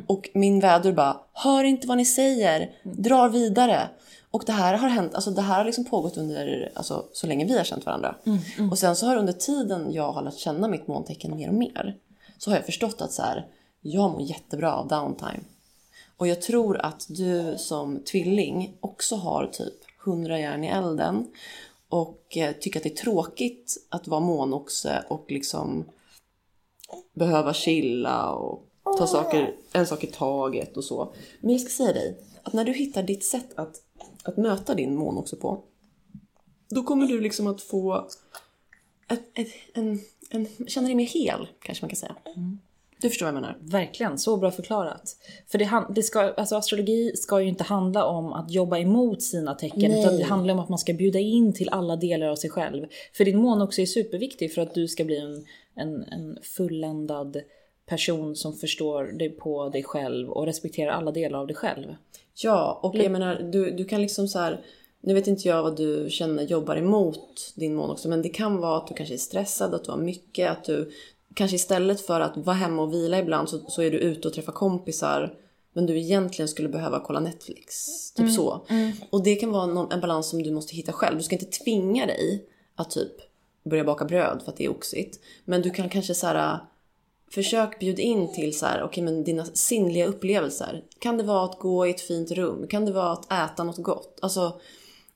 Och 0.06 0.30
min 0.34 0.60
vädur 0.60 0.92
bara, 0.92 1.16
hör 1.32 1.64
inte 1.64 1.86
vad 1.86 1.96
ni 1.96 2.04
säger, 2.04 2.70
drar 2.82 3.28
vidare. 3.28 3.88
Och 4.30 4.42
det 4.46 4.52
här 4.52 4.74
har 4.74 4.88
hänt, 4.88 5.14
alltså 5.14 5.30
det 5.30 5.42
här 5.42 5.58
har 5.58 5.64
liksom 5.64 5.84
pågått 5.84 6.16
under, 6.16 6.72
alltså 6.74 7.04
så 7.12 7.26
länge 7.26 7.44
vi 7.44 7.56
har 7.56 7.64
känt 7.64 7.86
varandra. 7.86 8.14
Och 8.70 8.78
sen 8.78 8.96
så 8.96 9.06
har 9.06 9.16
under 9.16 9.32
tiden 9.32 9.92
jag 9.92 10.12
har 10.12 10.22
lärt 10.22 10.38
känna 10.38 10.68
mitt 10.68 10.88
måntecken 10.88 11.36
mer 11.36 11.48
och 11.48 11.54
mer. 11.54 11.96
Så 12.38 12.50
har 12.50 12.56
jag 12.56 12.66
förstått 12.66 13.00
att 13.00 13.12
så 13.12 13.22
här, 13.22 13.46
jag 13.80 14.10
mår 14.10 14.22
jättebra 14.22 14.74
av 14.74 14.88
downtime. 14.88 15.40
Och 16.16 16.28
jag 16.28 16.42
tror 16.42 16.78
att 16.80 17.06
du 17.08 17.54
som 17.58 18.00
tvilling 18.04 18.76
också 18.80 19.16
har 19.16 19.46
typ 19.46 19.74
100 20.06 20.38
järn 20.40 20.64
i 20.64 20.68
elden. 20.68 21.26
Och 21.88 22.36
eh, 22.36 22.52
tycker 22.52 22.80
att 22.80 22.84
det 22.84 22.92
är 22.92 23.04
tråkigt 23.04 23.76
att 23.88 24.08
vara 24.08 24.20
månoxe 24.20 25.04
och 25.08 25.24
liksom 25.28 25.84
behöva 27.14 27.54
chilla 27.54 28.32
och 28.32 28.68
ta 28.98 29.06
saker, 29.06 29.54
en 29.72 29.86
sak 29.86 30.04
i 30.04 30.06
taget 30.06 30.76
och 30.76 30.84
så. 30.84 31.14
Men 31.40 31.50
jag 31.50 31.60
ska 31.60 31.70
säga 31.70 31.92
dig, 31.92 32.18
att 32.42 32.52
när 32.52 32.64
du 32.64 32.72
hittar 32.72 33.02
ditt 33.02 33.24
sätt 33.24 33.48
att, 33.56 33.76
att 34.24 34.36
möta 34.36 34.74
din 34.74 34.96
månoxe 34.96 35.36
på, 35.36 35.64
då 36.68 36.82
kommer 36.82 37.06
du 37.06 37.20
liksom 37.20 37.46
att 37.46 37.62
få 37.62 38.08
ett, 39.08 39.38
ett, 39.38 39.48
en, 39.74 40.00
en, 40.30 40.46
känna 40.66 40.86
dig 40.86 40.94
mer 40.94 41.06
hel, 41.06 41.48
kanske 41.62 41.84
man 41.84 41.88
kan 41.88 41.96
säga. 41.96 42.16
Du 43.02 43.08
förstår 43.08 43.26
vad 43.26 43.34
jag 43.34 43.40
menar? 43.40 43.58
Verkligen, 43.60 44.18
så 44.18 44.36
bra 44.36 44.50
förklarat. 44.50 45.16
För 45.48 45.58
det, 45.58 45.84
det 45.94 46.02
ska, 46.02 46.20
alltså 46.20 46.56
astrologi 46.56 47.12
ska 47.16 47.40
ju 47.40 47.48
inte 47.48 47.64
handla 47.64 48.04
om 48.04 48.32
att 48.32 48.50
jobba 48.50 48.78
emot 48.78 49.22
sina 49.22 49.54
tecken 49.54 49.90
Nej. 49.90 50.00
utan 50.00 50.16
det 50.16 50.24
handlar 50.24 50.54
om 50.54 50.60
att 50.60 50.68
man 50.68 50.78
ska 50.78 50.92
bjuda 50.92 51.18
in 51.18 51.52
till 51.52 51.68
alla 51.68 51.96
delar 51.96 52.26
av 52.26 52.36
sig 52.36 52.50
själv. 52.50 52.86
För 53.12 53.24
din 53.24 53.38
mån 53.38 53.62
också 53.62 53.80
är 53.80 53.86
superviktig 53.86 54.54
för 54.54 54.62
att 54.62 54.74
du 54.74 54.88
ska 54.88 55.04
bli 55.04 55.18
en, 55.18 55.44
en, 55.74 56.02
en 56.02 56.38
fulländad 56.42 57.36
person 57.86 58.36
som 58.36 58.52
förstår 58.52 59.04
dig 59.04 59.30
på 59.30 59.68
dig 59.68 59.82
själv 59.82 60.30
och 60.30 60.46
respekterar 60.46 60.90
alla 60.90 61.12
delar 61.12 61.38
av 61.38 61.46
dig 61.46 61.56
själv. 61.56 61.94
Ja, 62.42 62.80
och 62.82 62.96
jag 62.96 63.12
menar 63.12 63.42
du, 63.52 63.70
du 63.70 63.84
kan 63.84 64.02
liksom 64.02 64.28
så 64.28 64.38
här. 64.38 64.60
Nu 65.04 65.14
vet 65.14 65.26
inte 65.26 65.48
jag 65.48 65.62
vad 65.62 65.76
du 65.76 66.06
känner 66.10 66.42
jobbar 66.42 66.76
emot 66.76 67.52
din 67.56 67.74
mån 67.74 67.90
också 67.90 68.08
men 68.08 68.22
det 68.22 68.28
kan 68.28 68.56
vara 68.56 68.76
att 68.76 68.88
du 68.88 68.94
kanske 68.94 69.14
är 69.14 69.18
stressad, 69.18 69.74
att 69.74 69.84
du 69.84 69.90
har 69.90 69.98
mycket, 69.98 70.50
att 70.50 70.64
du 70.64 70.90
kanske 71.34 71.56
istället 71.56 72.00
för 72.00 72.20
att 72.20 72.36
vara 72.36 72.56
hemma 72.56 72.82
och 72.82 72.92
vila 72.92 73.18
ibland 73.18 73.48
så, 73.48 73.58
så 73.58 73.82
är 73.82 73.90
du 73.90 73.98
ute 73.98 74.28
och 74.28 74.34
träffar 74.34 74.52
kompisar 74.52 75.34
men 75.72 75.86
du 75.86 75.98
egentligen 75.98 76.48
skulle 76.48 76.68
behöva 76.68 77.00
kolla 77.00 77.20
Netflix. 77.20 77.76
Typ 78.12 78.32
så. 78.32 78.66
Och 79.10 79.22
det 79.22 79.34
kan 79.34 79.52
vara 79.52 79.66
någon, 79.66 79.92
en 79.92 80.00
balans 80.00 80.28
som 80.28 80.42
du 80.42 80.50
måste 80.50 80.76
hitta 80.76 80.92
själv. 80.92 81.16
Du 81.16 81.22
ska 81.22 81.34
inte 81.34 81.58
tvinga 81.64 82.06
dig 82.06 82.48
att 82.76 82.90
typ 82.90 83.12
börja 83.64 83.84
baka 83.84 84.04
bröd 84.04 84.42
för 84.44 84.52
att 84.52 84.56
det 84.56 84.64
är 84.64 84.70
oxigt. 84.70 85.20
Men 85.44 85.62
du 85.62 85.70
kan 85.70 85.88
kanske 85.88 86.14
så 86.14 86.26
här 86.26 86.58
Försök 87.34 87.78
bjuda 87.78 88.02
in 88.02 88.32
till 88.32 88.58
så 88.58 88.66
här, 88.66 88.84
okay, 88.84 89.04
men 89.04 89.24
dina 89.24 89.44
sinnliga 89.44 90.06
upplevelser. 90.06 90.84
Kan 90.98 91.16
det 91.16 91.24
vara 91.24 91.44
att 91.44 91.58
gå 91.58 91.86
i 91.86 91.90
ett 91.90 92.00
fint 92.00 92.30
rum? 92.30 92.66
Kan 92.68 92.84
det 92.84 92.92
vara 92.92 93.12
att 93.12 93.32
äta 93.32 93.64
något 93.64 93.76
gott? 93.76 94.18
Alltså 94.22 94.60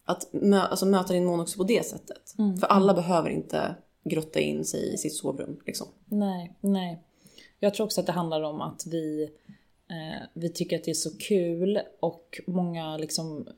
att 0.04 0.32
mö 0.32 0.60
alltså, 0.60 0.86
möta 0.86 1.12
din 1.12 1.24
mån 1.24 1.40
också 1.40 1.58
på 1.58 1.64
det 1.64 1.86
sättet. 1.86 2.34
För 2.60 2.66
alla 2.66 2.94
behöver 2.94 3.30
inte 3.30 3.74
grotta 4.08 4.40
in 4.40 4.64
sig 4.64 4.94
i 4.94 4.96
sitt 4.96 5.14
sovrum. 5.14 5.60
Liksom. 5.66 5.86
Nej, 6.04 6.52
nej. 6.60 6.98
Jag 7.60 7.74
tror 7.74 7.84
också 7.84 8.00
att 8.00 8.06
det 8.06 8.12
handlar 8.12 8.42
om 8.42 8.60
att 8.60 8.82
vi, 8.86 9.22
eh, 9.90 10.22
vi 10.34 10.48
tycker 10.48 10.76
att 10.76 10.84
det 10.84 10.90
är 10.90 10.94
så 10.94 11.18
kul 11.18 11.80
och 12.00 12.40
många 12.46 12.96
liksom 12.96 13.48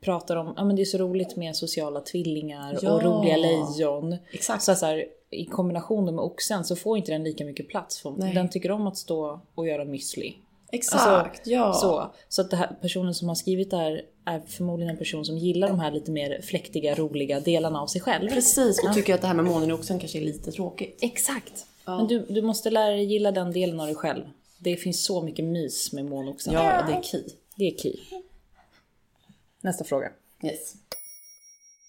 pratar 0.00 0.36
om, 0.36 0.54
ja 0.56 0.64
men 0.64 0.76
det 0.76 0.82
är 0.82 0.84
så 0.86 0.98
roligt 0.98 1.36
med 1.36 1.56
sociala 1.56 2.00
tvillingar 2.00 2.78
Ja. 2.82 2.92
och 2.92 3.02
roliga 3.02 3.36
lejon. 3.36 4.16
Exakt. 4.32 4.62
Så, 4.62 4.74
så 4.74 4.86
här, 4.86 5.04
i 5.30 5.44
kombination 5.44 6.04
med 6.04 6.18
oxen 6.24 6.64
så 6.64 6.76
får 6.76 6.96
inte 6.96 7.12
den 7.12 7.24
lika 7.24 7.44
mycket 7.44 7.68
plats 7.68 8.00
för 8.00 8.14
Nej. 8.18 8.34
den 8.34 8.50
tycker 8.50 8.70
om 8.70 8.86
att 8.86 8.96
stå 8.96 9.40
och 9.54 9.66
göra 9.68 9.84
müsli. 9.84 10.34
Exakt, 10.72 11.46
ja. 11.46 11.72
Så, 11.72 12.14
så 12.28 12.42
att 12.42 12.52
här, 12.52 12.78
personen 12.80 13.14
som 13.14 13.28
har 13.28 13.34
skrivit 13.34 13.70
det 13.70 13.76
här 13.76 14.02
är 14.24 14.40
förmodligen 14.40 14.90
en 14.90 14.98
person 14.98 15.24
som 15.24 15.38
gillar 15.38 15.68
de 15.68 15.80
här 15.80 15.90
lite 15.90 16.10
mer 16.10 16.40
fläktiga, 16.42 16.94
roliga 16.94 17.40
delarna 17.40 17.80
av 17.80 17.86
sig 17.86 18.00
själv. 18.00 18.28
Precis, 18.28 18.84
och 18.84 18.94
tycker 18.94 19.14
att 19.14 19.20
det 19.20 19.26
här 19.26 19.34
med 19.34 19.44
månen 19.44 19.70
i 19.70 19.72
oxen 19.72 19.98
kanske 19.98 20.18
är 20.18 20.24
lite 20.24 20.52
tråkigt. 20.52 20.98
Exakt. 21.02 21.66
Men 21.84 22.06
du, 22.06 22.26
du 22.28 22.42
måste 22.42 22.70
lära 22.70 22.90
dig 22.90 23.04
gilla 23.04 23.32
den 23.32 23.52
delen 23.52 23.80
av 23.80 23.86
dig 23.86 23.94
själv. 23.94 24.24
Det 24.58 24.76
finns 24.76 25.04
så 25.04 25.22
mycket 25.22 25.44
mys 25.44 25.92
med 25.92 26.04
månoxen. 26.04 26.54
Ja, 26.54 26.60
det 26.88 26.92
är 26.92 27.02
key. 27.02 27.24
Det 27.56 27.64
är 27.64 27.76
key. 27.76 27.96
Nästa 29.60 29.84
fråga. 29.84 30.10
Yes. 30.42 30.74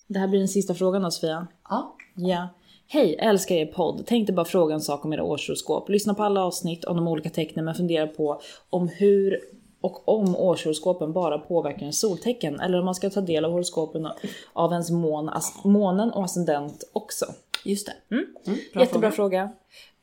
Det 0.08 0.20
här 0.20 0.28
blir 0.28 0.40
den 0.40 0.48
sista 0.48 0.76
frågan 0.76 1.02
då 1.02 1.12
Sofia. 1.12 1.48
Ja. 1.70 1.96
Ja. 2.16 2.50
Hej, 2.90 3.16
älskar 3.20 3.56
er 3.56 3.66
podd. 3.66 4.06
Tänkte 4.06 4.34
bara 4.34 4.46
fråga 4.46 4.74
en 4.76 4.82
sak 4.82 5.06
om 5.06 5.14
era 5.14 5.24
årshoroskop. 5.24 5.90
Lyssna 5.90 6.14
på 6.14 6.24
alla 6.24 6.46
avsnitt 6.46 6.86
om 6.86 6.96
de 6.96 7.08
olika 7.08 7.30
tecknen 7.30 7.66
men 7.66 7.76
funderar 7.76 8.08
på 8.08 8.42
om 8.70 8.88
hur 8.88 9.40
och 9.82 10.10
om 10.10 10.36
årshoroskopen 10.36 11.14
bara 11.14 11.40
påverkar 11.40 11.86
en 11.86 11.94
soltecken 11.94 12.60
eller 12.60 12.80
om 12.80 12.86
man 12.86 12.96
ska 12.96 13.10
ta 13.10 13.22
del 13.22 13.46
av 13.46 13.52
horoskopen 13.52 14.08
av 14.54 14.72
ens 14.72 14.92
mån, 14.92 15.32
månen 15.64 16.12
och 16.12 16.24
ascendent 16.24 16.90
också. 16.94 17.26
Just 17.66 17.88
det. 17.88 18.16
Mm, 18.16 18.26
bra 18.74 18.82
Jättebra 18.84 19.12
fråga. 19.12 19.16
fråga. 19.16 19.52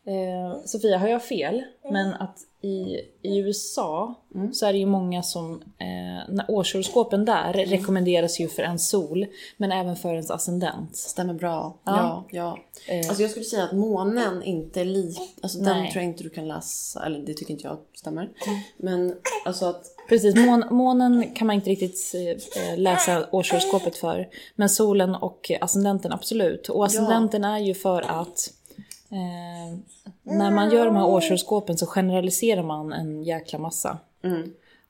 Eh, 0.07 0.65
Sofia, 0.65 0.99
har 0.99 1.09
jag 1.09 1.25
fel? 1.25 1.63
Men 1.91 2.15
att 2.15 2.39
i, 2.61 3.01
i 3.23 3.39
USA 3.39 4.15
så 4.53 4.67
är 4.67 4.73
det 4.73 4.79
ju 4.79 4.87
många 4.87 5.23
som, 5.23 5.63
eh, 5.79 6.35
när 6.35 6.45
årshoroskopen 6.49 7.25
där 7.25 7.53
rekommenderas 7.53 8.41
ju 8.41 8.49
för 8.49 8.63
en 8.63 8.79
sol, 8.79 9.27
men 9.57 9.73
även 9.73 9.97
för 9.97 10.09
ens 10.09 10.31
ascendent. 10.31 10.97
Stämmer 10.97 11.35
bra. 11.35 11.79
Ja, 11.85 12.25
ja. 12.31 12.59
Alltså 13.09 13.23
jag 13.23 13.31
skulle 13.31 13.45
säga 13.45 13.65
att 13.65 13.73
månen 13.73 14.43
inte 14.43 14.81
är 14.81 14.85
lik... 14.85 15.19
Alltså 15.43 15.59
den 15.59 15.91
tror 15.91 16.03
jag 16.03 16.05
inte 16.05 16.23
du 16.23 16.31
kan 16.31 16.49
läsa. 16.49 17.07
Eller 17.07 17.19
det 17.19 17.35
tycker 17.35 17.53
inte 17.53 17.67
jag 17.67 17.79
stämmer. 17.95 18.31
Men 18.77 19.17
alltså 19.45 19.67
att... 19.67 19.85
Precis, 20.09 20.37
mån, 20.37 20.65
månen 20.71 21.35
kan 21.35 21.47
man 21.47 21.57
inte 21.57 21.71
riktigt 21.71 22.15
eh, 22.15 22.79
läsa 22.79 23.27
årshoroskopet 23.33 23.97
för. 23.97 24.29
Men 24.57 24.69
solen 24.69 25.15
och 25.15 25.51
ascendenten 25.61 26.13
absolut. 26.13 26.69
Och 26.69 26.87
ascendenten 26.87 27.45
är 27.45 27.59
ju 27.59 27.75
för 27.75 28.03
att 28.03 28.51
eh, 29.11 29.79
när 30.23 30.51
man 30.51 30.71
gör 30.71 30.87
de 30.87 30.97
här 30.97 31.07
årshoroskopen 31.07 31.79
så 31.79 31.87
generaliserar 31.87 32.63
man 32.63 32.93
en 32.93 33.23
jäkla 33.23 33.59
massa. 33.59 33.99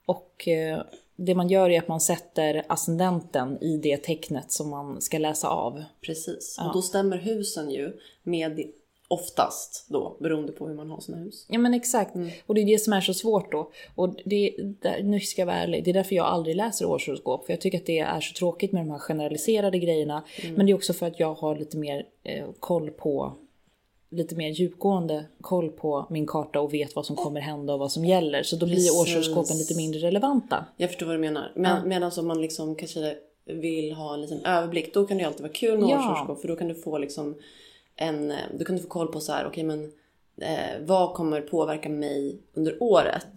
Och 0.07 0.49
eh, 0.49 0.83
det 1.17 1.35
man 1.35 1.49
gör 1.49 1.71
är 1.71 1.79
att 1.79 1.89
man 1.89 2.01
sätter 2.01 2.65
ascendenten 2.69 3.63
i 3.63 3.77
det 3.77 3.97
tecknet 3.97 4.53
som 4.53 4.71
man 4.71 5.01
ska 5.01 5.19
läsa 5.19 5.49
av. 5.49 5.85
Precis. 6.01 6.59
Och 6.67 6.73
då 6.73 6.83
stämmer 6.83 7.17
husen 7.17 7.71
ju 7.71 7.93
med 8.23 8.61
oftast 9.09 9.87
då, 9.89 10.17
beroende 10.21 10.53
på 10.53 10.69
hur 10.69 10.75
man 10.75 10.91
har 10.91 11.01
sina 11.01 11.19
hus. 11.19 11.47
Ja 11.49 11.59
men 11.59 11.75
exakt. 11.75 12.15
Och 12.47 12.55
det 12.55 12.61
är 12.61 12.67
det 12.67 12.79
som 12.79 12.93
är 12.93 13.01
så 13.01 13.15
svårt 13.15 13.53
då. 13.53 13.71
Och 13.95 14.17
det, 14.25 14.55
där, 14.81 15.03
nu 15.03 15.21
ska 15.21 15.41
jag 15.41 15.47
vara 15.47 15.57
ärlig, 15.57 15.85
det 15.85 15.91
är 15.91 15.95
därför 15.95 16.17
jag 16.17 16.27
aldrig 16.27 16.57
läser 16.57 16.87
årshoroskop. 16.87 17.47
För 17.47 17.53
jag 17.53 17.61
tycker 17.61 17.79
att 17.79 17.87
det 17.87 17.99
är 17.99 18.21
så 18.21 18.35
tråkigt 18.35 18.73
med 18.73 18.83
de 18.83 18.91
här 18.91 18.99
generaliserade 18.99 19.79
grejerna. 19.79 20.25
Men 20.57 20.67
det 20.67 20.73
är 20.73 20.75
också 20.75 20.93
för 20.93 21.07
att 21.07 21.21
jag 21.21 21.35
har 21.35 21.57
lite 21.57 21.77
mer 21.77 22.07
eh, 22.23 22.47
koll 22.61 22.91
på 22.91 23.35
lite 24.15 24.35
mer 24.37 24.49
djupgående 24.51 25.25
koll 25.41 25.71
på 25.71 26.07
min 26.11 26.27
karta 26.27 26.61
och 26.61 26.75
vet 26.75 26.97
vad 26.97 27.07
som 27.07 27.17
kommer 27.17 27.41
hända 27.41 27.73
och 27.73 27.79
vad 27.79 27.93
som 27.93 28.05
gäller. 28.05 28.43
Så 28.43 28.57
då 28.57 28.67
blir 28.67 28.77
Precis. 28.77 29.01
årshoroskopen 29.01 29.59
lite 29.59 29.77
mindre 29.77 30.01
relevanta. 30.01 30.65
Jag 30.77 30.91
förstår 30.91 31.07
vad 31.07 31.15
du 31.15 31.21
menar. 31.21 31.53
Men, 31.55 31.89
Medan 31.89 32.13
om 32.19 32.27
man 32.27 32.41
liksom 32.43 32.75
kanske 32.75 33.17
vill 33.47 33.93
ha 33.93 34.15
en 34.15 34.21
liten 34.21 34.45
överblick, 34.45 34.95
då 34.95 35.07
kan 35.07 35.17
det 35.17 35.21
ju 35.23 35.27
alltid 35.27 35.43
vara 35.43 35.53
kul 35.53 35.79
med 35.79 35.89
Ja. 35.89 35.99
årshoroskop. 35.99 36.41
För 36.41 36.49
då 36.49 36.57
kan 36.57 36.69
du 36.69 36.75
få 36.75 36.99
liksom 36.99 37.35
en... 37.97 38.33
Då 38.59 38.65
kan 38.65 38.77
du 38.77 38.83
få 38.83 38.89
koll 38.89 39.09
på 39.13 39.21
så 39.21 39.33
här, 39.33 39.47
okej 39.47 39.65
men 39.65 39.93
eh, 40.41 40.81
vad 40.87 41.15
kommer 41.15 41.41
påverka 41.41 41.89
mig 41.89 42.39
under 42.55 42.83
året? 42.83 43.33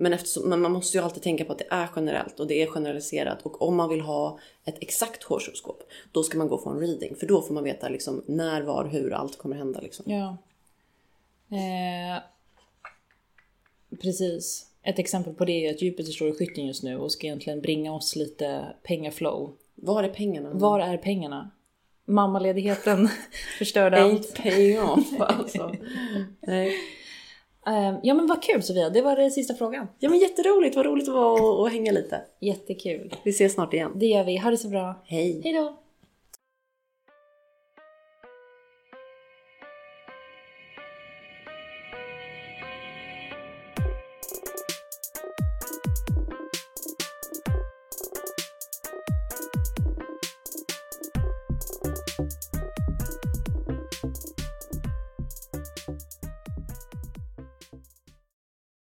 Men, 0.00 0.12
eftersom, 0.12 0.48
men 0.48 0.60
man 0.60 0.72
måste 0.72 0.98
ju 0.98 1.04
alltid 1.04 1.22
tänka 1.22 1.44
på 1.44 1.52
att 1.52 1.58
det 1.58 1.66
är 1.70 1.88
generellt 1.96 2.40
och 2.40 2.46
det 2.46 2.62
är 2.62 2.66
generaliserat. 2.66 3.42
Och 3.42 3.62
om 3.62 3.76
man 3.76 3.88
vill 3.88 4.00
ha 4.00 4.38
ett 4.64 4.76
exakt 4.80 5.30
årshoroskop, 5.30 5.82
då 6.12 6.22
ska 6.22 6.38
man 6.38 6.48
gå 6.48 6.70
en 6.70 6.80
reading. 6.80 7.16
För 7.16 7.26
då 7.26 7.42
får 7.42 7.54
man 7.54 7.64
veta 7.64 7.88
liksom 7.88 8.22
när, 8.26 8.62
var, 8.62 8.84
hur 8.84 9.12
allt 9.12 9.38
kommer 9.38 9.56
hända. 9.56 9.80
Liksom. 9.80 10.04
Ja. 10.08 10.36
Eh, 11.56 12.22
precis. 14.02 14.66
Ett 14.82 14.98
exempel 14.98 15.34
på 15.34 15.44
det 15.44 15.66
är 15.66 15.70
att 15.74 15.82
Jupiter 15.82 16.12
står 16.12 16.28
i 16.28 16.32
skytten 16.32 16.66
just 16.66 16.82
nu 16.82 16.98
och 16.98 17.12
ska 17.12 17.26
egentligen 17.26 17.60
bringa 17.60 17.92
oss 17.92 18.16
lite 18.16 18.74
pengaflow. 18.82 19.52
Var 19.74 20.02
är 20.02 20.08
pengarna? 20.08 20.50
Var 20.52 20.80
är 20.80 20.96
pengarna? 20.96 21.50
Mammaledigheten 22.04 23.08
förstörde 23.58 24.02
allt. 24.02 24.36
Ain't 24.36 24.42
paying 24.42 24.80
off 24.80 25.20
alltså. 25.20 25.74
Nej. 26.40 26.76
Eh, 27.66 27.98
ja 28.02 28.14
men 28.14 28.26
vad 28.26 28.42
kul 28.42 28.62
Sofia, 28.62 28.90
det 28.90 29.02
var 29.02 29.16
den 29.16 29.30
sista 29.30 29.54
frågan. 29.54 29.86
Ja 29.98 30.10
men 30.10 30.18
jätteroligt, 30.18 30.76
vad 30.76 30.86
roligt 30.86 31.06
det 31.06 31.12
var 31.12 31.66
att, 31.66 31.72
hänga 31.72 31.92
lite. 31.92 32.20
Jättekul. 32.40 33.14
Vi 33.24 33.30
ses 33.30 33.52
snart 33.52 33.74
igen. 33.74 33.92
Det 33.94 34.06
gör 34.06 34.24
vi, 34.24 34.36
ha 34.36 34.50
det 34.50 34.56
så 34.56 34.68
bra. 34.68 35.02
Hej! 35.04 35.40
Hej 35.44 35.52
då! 35.52 35.76